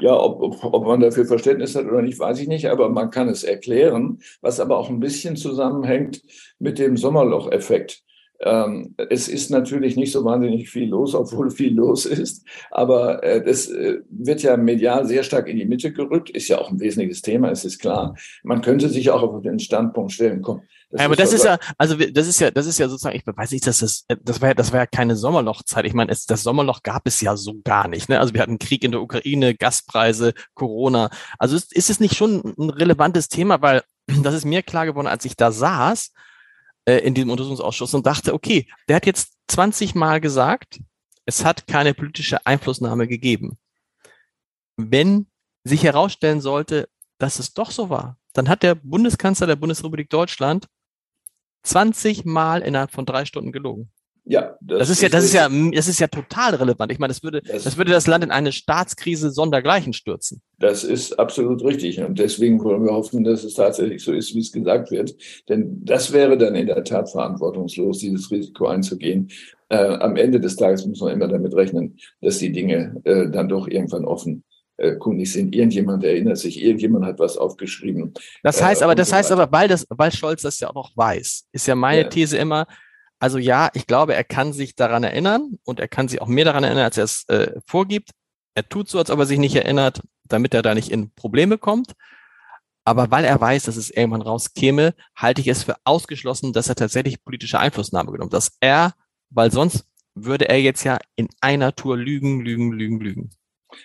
Ja, 0.00 0.18
ob, 0.18 0.64
ob 0.64 0.86
man 0.86 1.00
dafür 1.00 1.26
Verständnis 1.26 1.74
hat 1.74 1.84
oder 1.84 2.00
nicht, 2.00 2.18
weiß 2.18 2.38
ich 2.38 2.48
nicht, 2.48 2.66
aber 2.66 2.88
man 2.88 3.10
kann 3.10 3.28
es 3.28 3.44
erklären, 3.44 4.22
was 4.40 4.60
aber 4.60 4.78
auch 4.78 4.88
ein 4.88 5.00
bisschen 5.00 5.36
zusammenhängt 5.36 6.22
mit 6.58 6.78
dem 6.78 6.96
Sommerloch-Effekt. 6.96 8.02
Ähm, 8.44 8.94
es 8.96 9.28
ist 9.28 9.50
natürlich 9.50 9.96
nicht 9.96 10.12
so 10.12 10.24
wahnsinnig 10.24 10.68
viel 10.68 10.88
los, 10.88 11.14
obwohl 11.14 11.50
viel 11.50 11.74
los 11.74 12.06
ist. 12.06 12.44
Aber 12.70 13.22
äh, 13.22 13.42
das 13.42 13.68
äh, 13.68 13.98
wird 14.10 14.42
ja 14.42 14.56
medial 14.56 15.06
sehr 15.06 15.22
stark 15.22 15.48
in 15.48 15.56
die 15.56 15.64
Mitte 15.64 15.92
gerückt. 15.92 16.30
Ist 16.30 16.48
ja 16.48 16.58
auch 16.58 16.70
ein 16.70 16.80
wesentliches 16.80 17.22
Thema, 17.22 17.50
es 17.50 17.64
ist 17.64 17.78
klar. 17.78 18.16
Man 18.42 18.60
könnte 18.60 18.88
sich 18.88 19.10
auch 19.10 19.22
auf 19.22 19.42
den 19.42 19.58
Standpunkt 19.58 20.12
stellen, 20.12 20.42
komm. 20.42 20.62
Das 20.90 21.00
ja, 21.00 21.06
aber 21.06 21.16
das 21.16 21.32
ist 21.32 21.44
ja, 21.44 21.58
also 21.78 21.96
das 21.96 22.28
ist 22.28 22.38
ja, 22.38 22.50
das 22.50 22.66
ist 22.66 22.78
ja 22.78 22.86
sozusagen, 22.86 23.16
ich 23.16 23.22
weiß 23.26 23.50
nicht, 23.52 23.66
dass 23.66 23.78
das, 23.78 24.04
das 24.22 24.42
war 24.42 24.48
ja, 24.48 24.54
das 24.54 24.72
war 24.72 24.80
ja 24.80 24.86
keine 24.86 25.16
Sommerlochzeit. 25.16 25.86
Ich 25.86 25.94
meine, 25.94 26.12
es, 26.12 26.26
das 26.26 26.42
Sommerloch 26.42 26.82
gab 26.82 27.06
es 27.06 27.22
ja 27.22 27.34
so 27.34 27.54
gar 27.64 27.88
nicht. 27.88 28.10
Ne? 28.10 28.20
Also 28.20 28.34
wir 28.34 28.42
hatten 28.42 28.58
Krieg 28.58 28.84
in 28.84 28.90
der 28.90 29.00
Ukraine, 29.00 29.54
Gaspreise, 29.54 30.34
Corona. 30.52 31.08
Also 31.38 31.56
ist, 31.56 31.74
ist 31.74 31.88
es 31.88 31.98
nicht 31.98 32.14
schon 32.14 32.42
ein 32.58 32.68
relevantes 32.68 33.28
Thema, 33.28 33.62
weil 33.62 33.82
das 34.22 34.34
ist 34.34 34.44
mir 34.44 34.62
klar 34.62 34.84
geworden, 34.84 35.06
als 35.06 35.24
ich 35.24 35.34
da 35.34 35.50
saß 35.50 36.12
äh, 36.84 36.98
in 36.98 37.14
diesem 37.14 37.30
Untersuchungsausschuss 37.30 37.94
und 37.94 38.06
dachte, 38.06 38.34
okay, 38.34 38.66
der 38.88 38.96
hat 38.96 39.06
jetzt 39.06 39.34
20 39.48 39.94
Mal 39.94 40.20
gesagt, 40.20 40.80
es 41.24 41.44
hat 41.44 41.66
keine 41.66 41.94
politische 41.94 42.44
Einflussnahme 42.46 43.06
gegeben. 43.06 43.58
Wenn 44.76 45.26
sich 45.64 45.84
herausstellen 45.84 46.40
sollte, 46.40 46.88
dass 47.18 47.38
es 47.38 47.54
doch 47.54 47.70
so 47.70 47.90
war, 47.90 48.18
dann 48.32 48.48
hat 48.48 48.62
der 48.62 48.74
Bundeskanzler 48.74 49.46
der 49.46 49.56
Bundesrepublik 49.56 50.10
Deutschland 50.10 50.66
20 51.64 52.24
Mal 52.24 52.62
innerhalb 52.62 52.90
von 52.90 53.06
drei 53.06 53.24
Stunden 53.24 53.52
gelogen. 53.52 53.92
Ja, 54.24 54.56
das, 54.60 54.78
das 54.78 54.90
ist 54.90 55.02
ja, 55.02 55.08
das 55.08 55.24
ist 55.24 55.34
ja, 55.34 55.48
das 55.48 55.88
ist 55.88 55.98
ja 55.98 56.06
total 56.06 56.54
relevant. 56.54 56.92
Ich 56.92 57.00
meine, 57.00 57.10
das 57.10 57.24
würde, 57.24 57.42
das, 57.42 57.64
das, 57.64 57.76
würde 57.76 57.90
das 57.90 58.06
Land 58.06 58.22
in 58.22 58.30
eine 58.30 58.52
Staatskrise 58.52 59.32
sondergleichen 59.32 59.92
stürzen. 59.92 60.40
Das 60.60 60.84
ist 60.84 61.18
absolut 61.18 61.64
richtig. 61.64 62.00
Und 62.00 62.20
deswegen 62.20 62.62
wollen 62.62 62.84
wir 62.84 62.92
hoffen, 62.92 63.24
dass 63.24 63.42
es 63.42 63.54
tatsächlich 63.54 64.04
so 64.04 64.12
ist, 64.12 64.32
wie 64.34 64.40
es 64.40 64.52
gesagt 64.52 64.92
wird. 64.92 65.14
Denn 65.48 65.84
das 65.84 66.12
wäre 66.12 66.38
dann 66.38 66.54
in 66.54 66.66
der 66.66 66.84
Tat 66.84 67.10
verantwortungslos, 67.10 67.98
dieses 67.98 68.30
Risiko 68.30 68.66
einzugehen. 68.66 69.28
Äh, 69.68 69.96
am 69.96 70.14
Ende 70.16 70.38
des 70.38 70.54
Tages 70.54 70.86
muss 70.86 71.00
man 71.00 71.14
immer 71.14 71.26
damit 71.26 71.54
rechnen, 71.54 71.96
dass 72.20 72.38
die 72.38 72.52
Dinge 72.52 73.00
äh, 73.02 73.28
dann 73.28 73.48
doch 73.48 73.66
irgendwann 73.66 74.04
offen 74.04 74.44
äh, 74.76 74.96
kundig 74.96 75.32
sind. 75.32 75.54
Irgendjemand 75.54 76.04
erinnert 76.04 76.38
sich, 76.38 76.62
irgendjemand 76.62 77.06
hat 77.06 77.18
was 77.18 77.36
aufgeschrieben. 77.36 78.14
Das 78.44 78.62
heißt 78.62 78.82
aber, 78.82 78.94
das 78.94 79.10
so 79.10 79.16
heißt 79.16 79.32
aber, 79.32 79.50
weil 79.50 79.66
das, 79.66 79.84
weil 79.90 80.12
Scholz 80.12 80.42
das 80.42 80.60
ja 80.60 80.70
auch 80.70 80.74
noch 80.74 80.96
weiß, 80.96 81.48
ist 81.52 81.66
ja 81.66 81.74
meine 81.74 82.02
ja. 82.02 82.08
These 82.08 82.36
immer, 82.36 82.66
also 83.22 83.38
ja, 83.38 83.70
ich 83.74 83.86
glaube, 83.86 84.16
er 84.16 84.24
kann 84.24 84.52
sich 84.52 84.74
daran 84.74 85.04
erinnern 85.04 85.56
und 85.64 85.78
er 85.78 85.86
kann 85.86 86.08
sich 86.08 86.20
auch 86.20 86.26
mehr 86.26 86.44
daran 86.44 86.64
erinnern, 86.64 86.82
als 86.82 86.98
er 86.98 87.04
es 87.04 87.24
äh, 87.28 87.52
vorgibt. 87.64 88.10
Er 88.56 88.68
tut 88.68 88.88
so, 88.88 88.98
als 88.98 89.12
ob 89.12 89.20
er 89.20 89.26
sich 89.26 89.38
nicht 89.38 89.54
erinnert, 89.54 90.00
damit 90.24 90.54
er 90.54 90.62
da 90.62 90.74
nicht 90.74 90.90
in 90.90 91.14
Probleme 91.14 91.56
kommt. 91.56 91.92
Aber 92.84 93.12
weil 93.12 93.24
er 93.24 93.40
weiß, 93.40 93.62
dass 93.62 93.76
es 93.76 93.90
irgendwann 93.90 94.22
rauskäme, 94.22 94.94
halte 95.14 95.40
ich 95.40 95.46
es 95.46 95.62
für 95.62 95.76
ausgeschlossen, 95.84 96.52
dass 96.52 96.68
er 96.68 96.74
tatsächlich 96.74 97.22
politische 97.22 97.60
Einflussnahme 97.60 98.10
genommen, 98.10 98.30
dass 98.32 98.56
er, 98.58 98.92
weil 99.30 99.52
sonst 99.52 99.86
würde 100.16 100.48
er 100.48 100.60
jetzt 100.60 100.82
ja 100.82 100.98
in 101.14 101.28
einer 101.40 101.76
Tour 101.76 101.96
lügen, 101.96 102.40
lügen, 102.40 102.72
lügen, 102.72 102.98
lügen. 102.98 103.30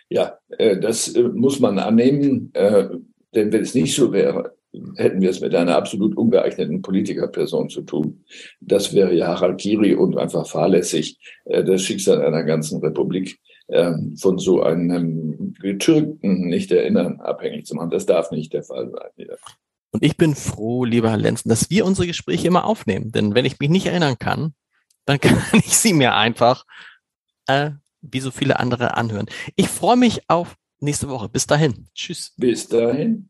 Ja, 0.10 0.40
äh, 0.58 0.80
das 0.80 1.10
äh, 1.10 1.22
muss 1.22 1.60
man 1.60 1.78
annehmen, 1.78 2.50
äh, 2.56 2.90
denn 3.36 3.52
wenn 3.52 3.62
es 3.62 3.76
nicht 3.76 3.96
so 3.96 4.12
wäre, 4.12 4.57
hätten 4.96 5.22
wir 5.22 5.30
es 5.30 5.42
mit 5.42 5.54
einer 5.56 5.76
absolut 5.76 6.16
ungeeigneten 6.18 6.82
Politikerperson 6.82 7.70
zu 7.70 7.82
tun. 7.82 8.24
Das 8.60 8.94
wäre 8.94 9.14
ja 9.14 9.28
Harakiri 9.28 9.96
und 9.96 10.18
einfach 10.18 10.48
fahrlässig 10.48 11.18
äh, 11.46 11.64
das 11.64 11.82
Schicksal 11.82 12.22
einer 12.22 12.44
ganzen 12.44 12.80
Republik 12.82 13.40
äh, 13.68 13.94
von 14.20 14.38
so 14.38 14.62
einem 14.62 15.54
Getürkten 15.60 16.48
nicht 16.48 16.72
erinnern, 16.72 17.20
abhängig 17.20 17.66
zu 17.66 17.76
machen. 17.76 17.90
Das 17.90 18.06
darf 18.06 18.32
nicht 18.32 18.54
der 18.54 18.64
Fall 18.64 18.90
sein. 18.90 19.28
Ja. 19.28 19.36
Und 19.92 20.04
ich 20.04 20.18
bin 20.18 20.36
froh, 20.36 20.86
lieber 20.86 21.10
Herr 21.10 21.18
Lenzen, 21.18 21.50
dass 21.50 21.70
wir 21.70 21.86
unsere 21.86 22.08
Gespräche 22.08 22.48
immer 22.48 22.66
aufnehmen. 22.66 23.12
Denn 23.12 23.36
wenn 23.36 23.46
ich 23.46 23.60
mich 23.60 23.70
nicht 23.70 23.88
erinnern 23.88 24.18
kann, 24.20 24.54
dann 25.06 25.20
kann 25.22 25.38
ich 25.54 25.78
sie 25.78 25.94
mir 25.94 26.16
einfach 26.16 26.66
äh, 27.48 27.72
wie 28.02 28.20
so 28.20 28.32
viele 28.32 28.60
andere 28.60 28.96
anhören. 28.96 29.28
Ich 29.56 29.68
freue 29.68 29.98
mich 29.98 30.22
auf 30.30 30.56
nächste 30.80 31.10
Woche. 31.10 31.30
Bis 31.30 31.48
dahin. 31.48 31.88
Tschüss. 31.94 32.34
Bis 32.38 32.68
dahin. 32.68 33.30